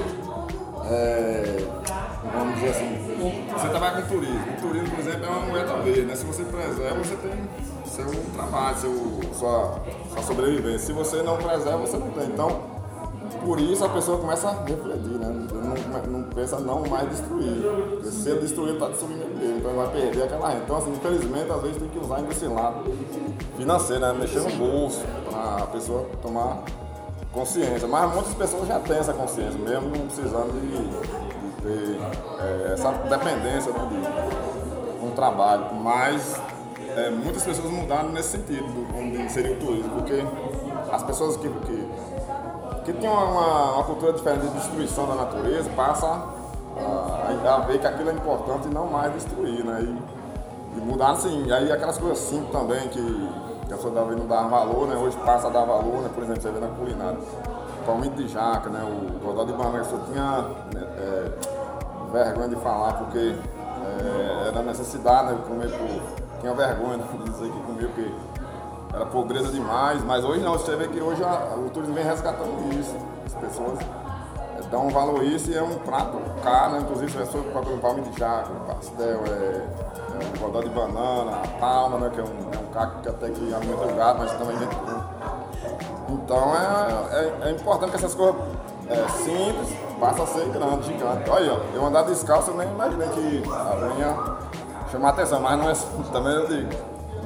É, 0.91 1.65
vamos 2.35 2.55
dizer 2.57 2.71
assim, 2.71 2.99
você 3.53 3.69
trabalha 3.69 4.03
com 4.03 4.09
turismo. 4.09 4.53
O 4.59 4.61
turismo, 4.61 4.91
por 4.91 4.99
exemplo, 5.01 5.25
é 5.25 5.29
uma 5.29 5.41
moeda 5.47 5.77
verde, 5.77 6.03
né? 6.03 6.15
Se 6.15 6.25
você 6.27 6.45
preserva, 6.45 6.99
você 6.99 7.17
tem 7.17 7.33
seu 7.87 8.07
trabalho, 8.35 8.77
seu, 8.77 9.21
sua, 9.33 9.81
sua 10.13 10.23
sobrevivência. 10.23 10.79
Se 10.81 10.93
você 10.93 11.23
não 11.23 11.39
preserva, 11.39 11.79
você 11.79 11.97
não 11.97 12.11
tem. 12.11 12.27
Então, 12.27 12.78
por 13.45 13.61
isso 13.61 13.85
a 13.85 13.89
pessoa 13.89 14.19
começa 14.19 14.49
a 14.49 14.53
refletir, 14.65 15.19
né? 15.19 15.47
Não, 15.53 16.21
não 16.21 16.23
pensa 16.25 16.59
não 16.59 16.83
mais 16.87 17.09
destruir. 17.11 17.63
Porque 17.91 18.11
se 18.11 18.29
ele 18.29 18.41
destruir, 18.41 18.75
está 18.75 18.89
destruindo 18.89 19.23
ele 19.23 19.35
mesmo. 19.35 19.59
Então 19.59 19.71
ele 19.71 19.79
vai 19.79 19.91
perder 19.93 20.23
aquela 20.25 20.49
renda. 20.49 20.63
Então, 20.65 20.77
assim, 20.77 20.91
infelizmente, 20.93 21.51
às 21.51 21.63
vezes 21.63 21.79
tem 21.79 21.89
que 21.89 21.99
usar 21.99 22.21
esse 22.31 22.47
lado 22.47 22.85
financeiro, 23.57 24.01
né? 24.01 24.13
Mexer 24.13 24.41
no 24.41 24.51
bolso, 24.51 25.03
para 25.31 25.65
a 25.65 25.67
pessoa 25.67 26.07
tomar 26.23 26.63
consciência. 27.33 27.87
Mas 27.87 28.15
muitas 28.15 28.35
pessoas 28.35 28.69
já 28.69 28.79
têm 28.81 28.97
essa 28.97 29.13
consciência, 29.13 29.59
mesmo 29.59 29.91
não 29.91 30.07
precisando 30.07 30.53
de 30.61 31.63
ter 31.63 32.01
é, 32.41 32.73
essa 32.73 32.93
dependência 32.93 33.73
né, 33.73 33.89
de 35.01 35.07
um 35.07 35.11
trabalho. 35.11 35.75
Mas 35.75 36.41
é, 36.97 37.11
muitas 37.11 37.45
pessoas 37.45 37.71
mudaram 37.71 38.11
nesse 38.11 38.31
sentido, 38.31 38.65
onde 38.97 39.31
seria 39.31 39.53
o 39.53 39.57
turismo, 39.57 39.91
porque 39.91 40.25
as 40.91 41.03
pessoas 41.03 41.37
que, 41.37 41.49
que, 41.49 41.89
que 42.93 43.01
tinham 43.01 43.13
uma, 43.13 43.73
uma 43.75 43.85
cultura 43.85 44.15
diferente 44.15 44.47
de 44.47 44.55
destruição 44.55 45.07
da 45.07 45.15
natureza 45.15 45.69
passam 45.77 46.09
a, 46.79 47.55
a, 47.55 47.59
ver 47.67 47.79
que 47.79 47.87
aquilo 47.87 48.09
é 48.09 48.15
importante 48.15 48.67
e 48.67 48.73
não 48.73 48.87
mais 48.87 49.13
destruir, 49.13 49.63
né? 49.63 49.81
E, 49.83 50.79
e 50.79 50.81
mudar 50.81 51.11
assim, 51.11 51.51
aí 51.53 51.71
aquelas 51.71 51.99
coisas 51.99 52.19
simples 52.19 52.51
também 52.51 52.89
que, 52.89 53.29
a 53.65 53.77
pessoa 53.77 53.93
não 53.93 54.27
dava 54.27 54.49
valor, 54.49 54.89
né? 54.89 54.97
Hoje 54.97 55.17
passa 55.19 55.49
a 55.49 55.51
dar 55.51 55.67
valor, 55.67 56.01
né? 56.01 56.11
Por 56.15 56.25
exemplo, 56.25 56.41
você 56.41 56.51
vê 56.51 56.61
na 56.61 56.69
culinária 56.69 57.19
palmito 57.85 58.17
de 58.17 58.29
jaca, 58.29 58.71
né? 58.71 58.81
O 58.83 59.19
Godó 59.23 59.45
de 59.45 59.53
Banana 59.53 59.85
só 59.85 59.99
tinha 60.11 60.43
né, 60.73 60.87
é, 60.97 61.31
vergonha 62.11 62.49
de 62.49 62.57
falar 62.57 62.95
porque 62.95 63.35
é, 63.37 64.49
era 64.49 64.63
necessidade, 64.63 65.35
né? 65.35 65.39
Comer 65.47 65.71
por. 65.71 66.29
Tinha 66.41 66.55
vergonha 66.55 66.99
de 66.99 67.31
dizer 67.31 67.51
que 67.51 67.61
comia 67.63 67.89
porque 67.89 68.11
era 68.93 69.07
pobreza 69.07 69.51
demais, 69.51 70.03
mas 70.05 70.25
hoje 70.25 70.41
não, 70.41 70.53
você 70.53 70.75
vê 70.77 70.89
que 70.89 71.01
hoje 71.01 71.23
a, 71.23 71.55
o 71.57 71.71
turismo 71.71 71.95
vem 71.95 72.05
resgatando 72.05 72.73
isso. 72.79 72.95
As 73.27 73.35
pessoas 73.35 73.79
é, 74.57 74.63
dão 74.71 74.89
valor 74.91 75.21
a 75.21 75.25
isso 75.25 75.51
e 75.51 75.57
é 75.57 75.63
um 75.63 75.75
prato 75.75 76.19
caro, 76.43 76.73
né? 76.73 76.81
Inclusive 76.81 77.13
você 77.13 77.19
pessoas 77.19 77.47
para 77.47 77.63
comer 77.63 77.81
palmito 77.81 78.11
de 78.11 78.19
jaca, 78.19 78.51
pastel, 78.67 79.23
é, 79.27 79.67
é 80.15 80.47
um 80.47 80.61
de 80.61 80.69
banana, 80.71 81.43
a 81.43 81.49
palma, 81.61 81.99
né? 81.99 82.11
Que 82.15 82.21
é 82.21 82.25
um, 82.25 82.27
é 82.27 82.59
um 82.59 82.73
caco 82.73 83.03
que 83.03 83.09
até 83.09 83.31
que 83.31 83.55
alimenta 83.55 83.85
o 83.85 83.95
gado, 83.95 84.19
mas 84.19 84.33
também 84.33 84.59
gente 84.59 84.77
então 86.09 86.55
é, 86.57 87.43
é, 87.45 87.49
é 87.49 87.51
importante 87.51 87.91
que 87.91 87.97
essas 87.97 88.15
coisas 88.15 88.35
é, 88.89 89.09
simples 89.09 89.69
passem 90.01 90.25
a 90.25 90.27
ser 90.27 90.49
grandes, 90.49 90.87
gigantes. 90.87 91.31
Olha, 91.31 91.53
ó, 91.53 91.59
eu 91.75 91.85
andar 91.85 92.03
descalço, 92.03 92.51
eu 92.51 92.57
nem 92.57 92.69
imaginei 92.69 93.09
que 93.09 93.43
a 93.51 93.95
unha 93.95 94.37
chamar 94.91 95.11
atenção, 95.11 95.41
mas 95.41 95.59
não 95.59 95.69
é, 95.69 95.75
também 96.11 96.33
eu 96.33 96.49
digo, 96.49 96.71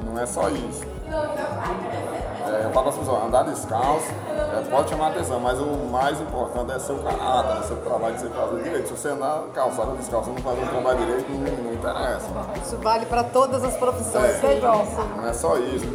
não 0.05 0.19
é 0.19 0.25
só 0.25 0.49
isso. 0.49 0.83
É, 1.13 2.65
eu 2.65 2.71
falo 2.71 2.71
para 2.71 2.89
as 2.89 2.97
pessoas, 2.97 3.23
andar 3.23 3.43
descalço 3.43 4.11
é, 4.53 4.61
pode 4.69 4.89
chamar 4.89 5.07
atenção, 5.07 5.39
mas 5.39 5.59
o 5.59 5.65
mais 5.91 6.21
importante 6.21 6.71
é 6.71 6.79
seu 6.79 6.97
caráter, 6.99 7.59
é 7.59 7.63
seu 7.63 7.77
trabalho 7.77 8.13
que 8.13 8.21
você 8.21 8.29
fazer 8.29 8.63
direito. 8.63 8.87
Se 8.87 8.93
você 8.93 9.07
andar 9.09 9.43
calçado 9.53 9.97
descalço 9.97 10.29
não 10.29 10.37
fazer 10.37 10.61
um 10.61 10.67
trabalho 10.67 10.99
direito, 10.99 11.31
não, 11.31 11.63
não 11.63 11.73
interessa. 11.73 12.27
Isso 12.63 12.77
vale 12.77 13.05
para 13.07 13.23
todas 13.23 13.63
as 13.63 13.75
profissões, 13.77 14.43
é, 14.43 14.47
né, 14.47 14.61
Não 15.17 15.27
é 15.27 15.33
só 15.33 15.57
isso. 15.57 15.87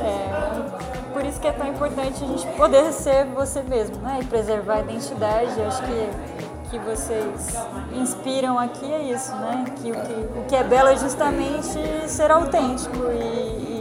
É, 0.00 1.12
por 1.12 1.24
isso 1.24 1.40
que 1.40 1.46
é 1.46 1.52
tão 1.52 1.68
importante 1.68 2.24
a 2.24 2.26
gente 2.26 2.46
poder 2.56 2.92
ser 2.92 3.26
você 3.26 3.62
mesmo, 3.62 3.96
né? 3.98 4.18
E 4.22 4.24
preservar 4.24 4.74
a 4.74 4.80
identidade. 4.80 5.58
Eu 5.58 5.68
acho 5.68 5.82
que 5.82 6.36
que 6.68 6.80
vocês 6.80 7.56
inspiram 7.94 8.58
aqui 8.58 8.92
é 8.92 9.00
isso, 9.12 9.30
né? 9.36 9.64
Que 9.76 9.92
o 9.92 9.94
que, 9.94 10.38
o 10.40 10.44
que 10.48 10.56
é 10.56 10.64
belo 10.64 10.88
é 10.88 10.96
justamente 10.96 12.08
ser 12.08 12.30
autêntico 12.32 12.96
e 13.12 13.75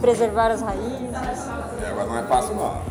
preservar 0.00 0.50
as 0.50 0.60
raízes. 0.60 1.12
É, 1.82 1.92
mas 1.94 2.08
não 2.08 2.18
é 2.18 2.22
fácil 2.24 2.54
não. 2.54 2.82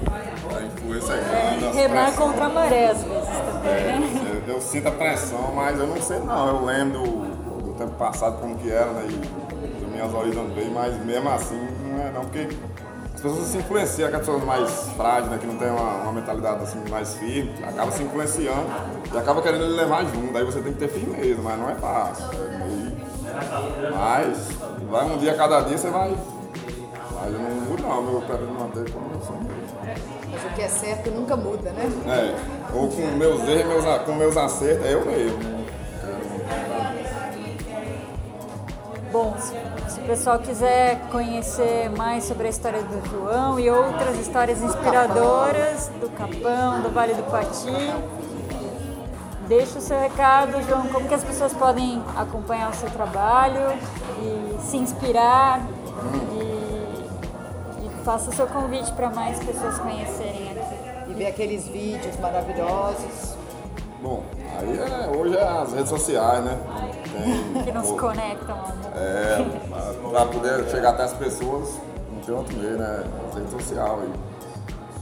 A 0.56 0.62
influência 0.64 1.14
é 1.14 1.18
grande. 1.18 1.66
É, 1.66 1.88
remar 1.88 2.16
contra 2.16 2.46
a 2.46 2.50
maré 2.50 2.92
às 2.92 3.04
vezes 3.04 3.28
também, 3.28 3.72
é, 3.72 4.00
né? 4.00 4.42
Eu, 4.48 4.54
eu, 4.54 4.62
sinto 4.62 4.88
a 4.88 4.92
pressão, 4.92 5.52
mas 5.56 5.80
eu 5.80 5.88
não 5.88 6.02
sei 6.02 6.20
não. 6.20 6.48
Eu 6.48 6.66
lembro 6.66 7.00
do, 7.04 7.64
do 7.64 7.74
tempo 7.78 7.94
passado 7.94 8.40
como 8.40 8.56
que 8.56 8.72
era, 8.72 8.92
né? 8.92 9.08
E 9.10 9.82
das 9.82 9.90
minhas 9.90 10.14
origens 10.14 10.54
bem, 10.54 10.70
mas 10.70 10.96
mesmo 11.06 11.30
assim 11.30 11.68
não 11.84 12.08
é 12.08 12.12
não, 12.12 12.22
porque 12.22 12.48
as 13.18 13.22
pessoas 13.22 13.48
se 13.48 13.58
influenciam, 13.58 14.08
aquelas 14.08 14.28
pessoas 14.28 14.44
mais 14.44 14.70
frágeis, 14.96 15.32
né, 15.32 15.40
que 15.40 15.48
não 15.48 15.58
tem 15.58 15.72
uma, 15.72 16.04
uma, 16.04 16.12
mentalidade 16.12 16.62
assim, 16.62 16.80
mais 16.88 17.16
firme, 17.16 17.52
acaba 17.64 17.92
se 17.92 18.04
influenciando 18.04 18.68
e 19.12 19.18
acaba 19.18 19.42
querendo 19.42 19.64
ele 19.64 19.74
levar 19.74 20.06
junto. 20.06 20.38
Aí 20.38 20.44
você 20.44 20.62
tem 20.62 20.72
que 20.72 20.78
ter 20.78 20.88
firmeza, 20.88 21.42
mas 21.42 21.58
não 21.58 21.68
é 21.68 21.74
fácil. 21.76 22.26
É 22.26 22.58
meio... 22.60 22.98
Mas 23.96 24.50
vai 24.90 25.06
um 25.06 25.18
dia 25.18 25.32
a 25.32 25.36
cada 25.36 25.62
dia 25.62 25.78
você 25.78 25.90
vai. 25.90 26.16
Mas 27.28 27.34
eu 27.34 27.42
não 27.42 27.50
mudo 27.50 27.84
não, 27.84 28.04
meu 28.04 28.22
pretendo 28.22 28.54
manter 28.54 28.92
como 28.92 29.14
eu 29.14 29.22
sou 29.22 29.36
Mas 30.32 30.46
o 30.46 30.56
que 30.56 30.62
é 30.62 30.68
certo 30.70 31.12
nunca 31.12 31.36
muda, 31.36 31.72
né? 31.72 31.84
É. 32.08 32.74
Ou 32.74 32.88
com 32.88 33.02
meus 33.18 33.42
erros, 33.48 33.84
meus, 33.84 34.02
com 34.04 34.16
meus 34.16 34.38
acertos, 34.38 34.86
é 34.86 34.94
eu 34.94 35.06
mesmo. 35.06 35.58
Bom, 39.12 39.36
se 39.38 40.00
o 40.00 40.04
pessoal 40.06 40.40
quiser 40.40 41.00
conhecer 41.12 41.90
mais 41.98 42.24
sobre 42.24 42.48
a 42.48 42.50
história 42.50 42.82
do 42.82 43.10
João 43.10 43.60
e 43.60 43.70
outras 43.70 44.18
histórias 44.20 44.62
inspiradoras 44.62 45.90
do 46.00 46.10
Capão, 46.10 46.82
do 46.82 46.90
Vale 46.94 47.14
do 47.14 47.24
Pati, 47.24 47.94
deixa 49.50 49.80
o 49.80 49.82
seu 49.82 50.00
recado, 50.00 50.62
João, 50.68 50.88
como 50.88 51.08
que 51.08 51.14
as 51.14 51.24
pessoas 51.24 51.52
podem 51.54 52.02
acompanhar 52.16 52.70
o 52.70 52.74
seu 52.74 52.90
trabalho 52.90 53.78
e 54.22 54.62
se 54.62 54.78
inspirar 54.78 55.62
e, 56.34 56.44
e 56.44 56.57
faça 58.08 58.30
o 58.30 58.34
seu 58.34 58.48
convite 58.48 58.90
para 58.94 59.10
mais 59.10 59.38
pessoas 59.38 59.78
conhecerem 59.80 60.52
aqui. 60.52 61.12
E 61.12 61.14
ver 61.14 61.28
aqueles 61.28 61.68
vídeos 61.68 62.18
maravilhosos. 62.22 63.36
Bom, 64.02 64.24
aí 64.58 64.80
é, 64.80 65.10
hoje 65.10 65.36
é 65.36 65.44
as 65.44 65.74
redes 65.74 65.90
sociais, 65.90 66.42
né? 66.42 66.58
Tem, 67.12 67.64
que 67.66 67.72
nos 67.74 67.92
conectam. 68.00 68.58
É, 68.96 70.10
para 70.10 70.26
poder 70.26 70.70
chegar 70.70 70.92
até 70.92 71.04
as 71.04 71.14
pessoas, 71.16 71.78
não 72.14 72.22
tem 72.22 72.34
outro 72.34 72.58
meio, 72.58 72.78
né? 72.78 73.04
As 73.28 73.36
redes 73.36 73.52
sociais. 73.52 74.10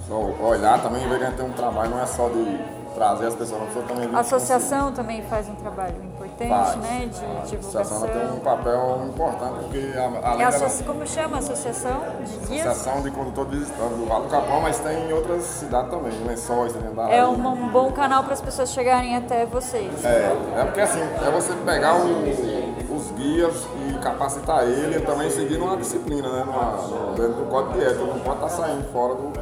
Só 0.07 0.15
olhar 0.43 0.81
também 0.81 1.05
e 1.05 1.07
ver 1.07 1.19
que 1.19 1.25
a 1.25 1.27
gente 1.27 1.37
tem 1.37 1.45
um 1.45 1.53
trabalho, 1.53 1.91
não 1.91 2.01
é 2.01 2.07
só 2.07 2.27
de 2.29 2.59
trazer 2.95 3.27
as 3.27 3.35
pessoas, 3.35 3.61
a 3.61 3.81
também... 3.81 4.15
A 4.15 4.19
associação 4.19 4.91
também 4.93 5.21
faz 5.23 5.47
um 5.47 5.55
trabalho 5.55 5.93
importante, 6.43 6.49
faz. 6.49 6.75
né, 6.77 7.09
de 7.11 7.49
divulgação. 7.49 7.79
A 7.79 7.81
associação 7.81 8.07
tem 8.07 8.37
um 8.37 8.39
papel 8.39 9.01
importante, 9.07 9.53
porque 9.59 9.77
além 10.23 10.45
é 10.45 10.51
dela... 10.51 10.69
Como 10.85 11.07
chama 11.07 11.35
a 11.35 11.39
associação 11.39 12.01
de 12.23 12.47
guias? 12.47 12.67
Associação 12.67 13.01
de 13.01 13.11
condutor 13.11 13.45
visitante 13.47 13.93
do 13.95 14.05
Vale 14.05 14.23
do 14.23 14.29
Capão, 14.29 14.61
mas 14.61 14.79
tem 14.79 15.09
em 15.09 15.13
outras 15.13 15.43
cidades 15.43 15.89
também, 15.89 16.11
Lençóis, 16.25 16.73
tem 16.73 16.93
da 16.93 17.09
É 17.09 17.25
um, 17.25 17.47
um 17.47 17.69
bom 17.69 17.91
canal 17.91 18.23
para 18.23 18.33
as 18.33 18.41
pessoas 18.41 18.71
chegarem 18.71 19.15
até 19.15 19.45
vocês. 19.45 20.03
É, 20.03 20.35
é 20.57 20.63
porque 20.65 20.81
assim, 20.81 21.01
é 21.01 21.31
você 21.31 21.53
pegar 21.65 21.95
o, 21.95 22.95
os 22.95 23.11
guias 23.11 23.65
e 23.87 23.97
capacitar 23.99 24.63
ele 24.63 24.97
e 24.97 25.01
também 25.01 25.29
seguir 25.29 25.57
uma 25.57 25.77
disciplina, 25.77 26.29
né, 26.29 26.43
numa, 26.45 27.13
dentro 27.15 27.43
do 27.43 27.49
código 27.49 27.73
de 27.73 27.85
ética, 27.85 28.01
não 28.01 28.19
pode 28.19 28.35
estar 28.35 28.47
tá 28.47 28.49
saindo 28.49 28.91
fora 28.91 29.15
do... 29.15 29.33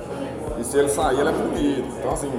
E 0.60 0.63
se 0.63 0.77
ele 0.77 0.89
sair, 0.89 1.19
ele 1.19 1.29
é 1.29 1.32
punido. 1.32 1.88
Então 1.97 2.13
assim, 2.13 2.32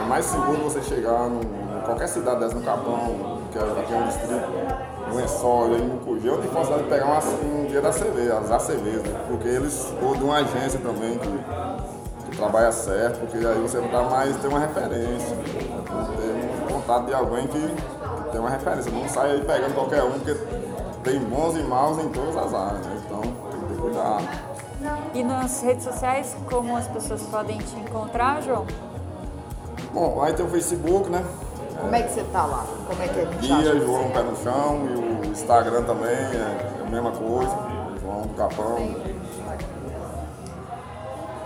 é 0.00 0.06
mais 0.06 0.24
seguro 0.26 0.58
você 0.62 0.82
chegar 0.82 1.28
em 1.28 1.80
qualquer 1.84 2.08
cidade 2.08 2.40
dessa 2.40 2.54
no 2.54 2.62
Capão, 2.62 3.35
que 3.56 3.62
é 3.62 3.80
aqui 3.82 3.94
é 3.94 3.96
um 3.96 4.06
distrito, 4.06 5.14
Lençol, 5.14 5.76
em 5.76 5.82
Mucugê, 5.82 6.28
eu 6.28 6.38
tenho 6.38 6.52
possibilidade 6.52 6.82
de 6.82 6.88
pegar 6.90 7.06
uma, 7.06 7.18
um 7.18 7.66
dia 7.66 7.80
da 7.80 7.90
CV, 7.90 8.30
as 8.30 8.50
ACVs, 8.50 9.02
né? 9.02 9.24
porque 9.28 9.48
eles, 9.48 9.92
ou 10.02 10.14
de 10.14 10.24
uma 10.24 10.36
agência 10.38 10.78
também 10.80 11.18
que, 11.18 12.30
que 12.30 12.36
trabalha 12.36 12.72
certo, 12.72 13.20
porque 13.20 13.38
aí 13.38 13.58
você 13.60 13.80
dá 13.80 14.02
mais, 14.02 14.36
tem 14.36 14.50
uma 14.50 14.58
referência, 14.58 15.36
tem 15.36 16.64
um 16.64 16.72
contato 16.72 17.06
de 17.06 17.14
alguém 17.14 17.46
que, 17.46 17.58
que 17.60 18.30
tem 18.30 18.40
uma 18.40 18.50
referência, 18.50 18.92
não 18.92 19.08
sai 19.08 19.32
aí 19.32 19.40
pegando 19.40 19.74
qualquer 19.74 20.02
um, 20.02 20.12
porque 20.12 20.34
tem 21.04 21.18
bons 21.20 21.56
e 21.56 21.62
maus 21.62 21.98
em 21.98 22.08
todas 22.08 22.36
as 22.36 22.52
áreas, 22.52 22.84
né? 22.84 23.02
então 23.06 23.20
tem 23.20 23.60
que 23.60 23.66
ter 23.74 23.80
cuidado. 23.80 24.56
E 25.14 25.24
nas 25.24 25.62
redes 25.62 25.84
sociais, 25.84 26.36
como 26.50 26.76
as 26.76 26.86
pessoas 26.88 27.22
podem 27.22 27.58
te 27.58 27.76
encontrar, 27.76 28.42
João? 28.42 28.66
Bom, 29.94 30.22
aí 30.22 30.34
tem 30.34 30.44
o 30.44 30.48
Facebook, 30.50 31.08
né? 31.08 31.24
Como 31.80 31.94
é 31.94 32.02
que 32.02 32.12
você 32.12 32.24
tá 32.32 32.44
lá? 32.44 32.64
Como 32.86 33.02
é 33.02 33.08
que 33.08 33.20
é? 33.20 33.24
Guia, 33.40 33.80
João 33.80 34.10
Pé 34.10 34.22
no 34.22 34.36
Chão 34.36 34.86
e 34.88 35.26
o 35.26 35.30
Instagram 35.30 35.82
também 35.84 36.10
é 36.10 36.84
a 36.86 36.90
mesma 36.90 37.12
coisa, 37.12 37.56
João 38.02 38.22
do 38.22 38.34
Capão. 38.34 38.96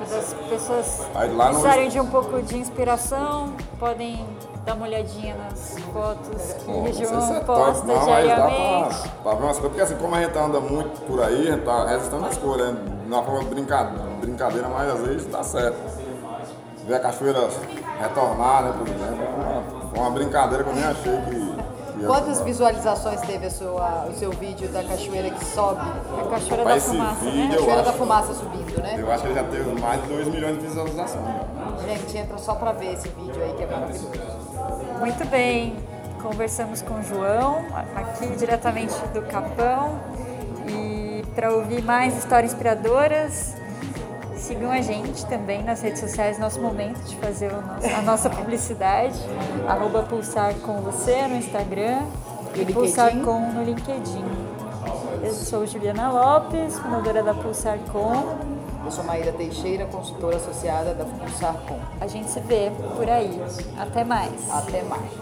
As 0.03 0.35
pessoas 0.49 1.07
precisarem 1.13 1.85
no... 1.85 1.91
de 1.91 2.01
um 2.01 2.07
pouco 2.07 2.43
de 2.43 2.57
inspiração, 2.57 3.55
podem 3.79 4.27
dar 4.65 4.75
uma 4.75 4.87
olhadinha 4.87 5.37
nas 5.37 5.77
fotos 5.93 6.53
que 6.55 6.65
Bom, 6.65 6.85
o 6.85 6.93
João 6.93 7.37
é 7.37 7.41
posta 7.41 7.87
não, 7.87 8.05
diariamente. 8.05 9.03
Dá 9.03 9.09
pra, 9.23 9.23
pra 9.23 9.35
ver 9.35 9.45
umas 9.45 9.59
coisas, 9.59 9.61
porque 9.61 9.81
assim, 9.83 9.97
como 9.97 10.15
a 10.15 10.23
gente 10.23 10.37
anda 10.39 10.59
muito 10.59 11.01
por 11.07 11.23
aí, 11.23 11.49
a 11.49 11.53
gente 11.53 11.65
tá 11.65 11.87
resistindo 11.87 12.27
as 12.27 12.37
coisas, 12.39 12.73
né? 12.73 12.81
Uma 13.07 13.23
forma 13.23 13.41
de 13.41 13.47
brincadeira, 13.51 14.05
brincadeira, 14.21 14.69
mas 14.69 14.91
às 14.91 15.01
vezes 15.01 15.27
dá 15.27 15.43
certo. 15.43 15.79
Ver 16.87 16.95
a 16.95 17.01
cachoeira 17.01 17.49
retornar, 18.01 18.65
né, 18.65 18.75
por 18.79 18.89
exemplo. 18.89 19.30
Foi 19.91 19.99
uma 19.99 20.11
brincadeira 20.11 20.65
que 20.65 20.71
eu 20.71 20.75
nem 20.75 20.85
achei 20.85 21.17
que. 21.23 21.71
Quantas 22.07 22.41
visualizações 22.41 23.21
teve 23.21 23.47
a 23.47 23.51
sua, 23.51 24.07
o 24.07 24.15
seu 24.15 24.31
vídeo 24.31 24.69
da 24.69 24.83
cachoeira 24.83 25.29
que 25.31 25.45
sobe? 25.45 25.83
A 25.83 26.31
cachoeira 26.31 26.65
da 26.65 26.81
fumaça, 26.81 27.25
vídeo, 27.25 27.39
né? 27.39 27.45
A 27.45 27.57
cachoeira 27.57 27.83
da 27.83 27.93
fumaça 27.93 28.35
subindo, 28.35 28.83
né? 28.83 28.97
Eu 28.99 29.13
acho 29.13 29.23
que 29.23 29.29
ele 29.29 29.35
já 29.35 29.45
teve 29.45 29.81
mais 29.81 30.03
de 30.03 30.09
2 30.09 30.29
milhões 30.29 30.59
de 30.59 30.67
visualizações. 30.67 31.25
Gente, 31.87 32.17
entra 32.17 32.39
só 32.39 32.55
pra 32.55 32.73
ver 32.73 32.95
esse 32.95 33.09
vídeo 33.09 33.43
aí 33.43 33.53
que 33.53 33.63
é 33.65 33.67
maravilhoso. 33.67 34.11
Muito 34.99 35.29
bem. 35.29 35.77
Conversamos 36.23 36.81
com 36.81 36.95
o 36.95 37.03
João, 37.03 37.65
aqui 37.95 38.27
diretamente 38.37 38.95
do 39.13 39.21
Capão. 39.23 39.99
E 40.67 41.23
para 41.35 41.53
ouvir 41.53 41.83
mais 41.83 42.17
histórias 42.17 42.53
inspiradoras, 42.53 43.57
Sigam 44.51 44.73
a 44.73 44.81
gente 44.81 45.25
também 45.27 45.63
nas 45.63 45.81
redes 45.81 46.01
sociais, 46.01 46.37
nosso 46.37 46.61
momento 46.61 46.99
de 47.05 47.15
fazer 47.19 47.53
nosso, 47.53 47.87
a 47.87 48.03
nossa 48.03 48.29
publicidade. 48.29 49.17
arroba 49.69 50.03
pulsar 50.03 50.55
com 50.55 50.81
você 50.81 51.29
no 51.29 51.37
Instagram 51.37 52.03
e, 52.57 52.63
e 52.63 52.73
pulsar 52.73 53.13
com 53.21 53.53
no 53.53 53.63
LinkedIn. 53.63 54.25
Eu 55.23 55.33
sou 55.33 55.65
Juliana 55.69 56.11
Lopes, 56.11 56.81
fundadora 56.81 57.23
da 57.23 57.33
Pulsar 57.33 57.79
Com. 57.93 58.11
Eu 58.85 58.91
sou 58.91 59.05
Maíra 59.05 59.31
Teixeira, 59.31 59.87
consultora 59.87 60.37
associada 60.37 60.95
da 60.95 61.05
Pulsar 61.05 61.55
Com. 61.69 61.79
A 62.01 62.09
gente 62.09 62.29
se 62.29 62.41
vê 62.41 62.73
por 62.97 63.09
aí. 63.09 63.41
Até 63.79 64.03
mais. 64.03 64.51
Até 64.51 64.83
mais. 64.83 65.13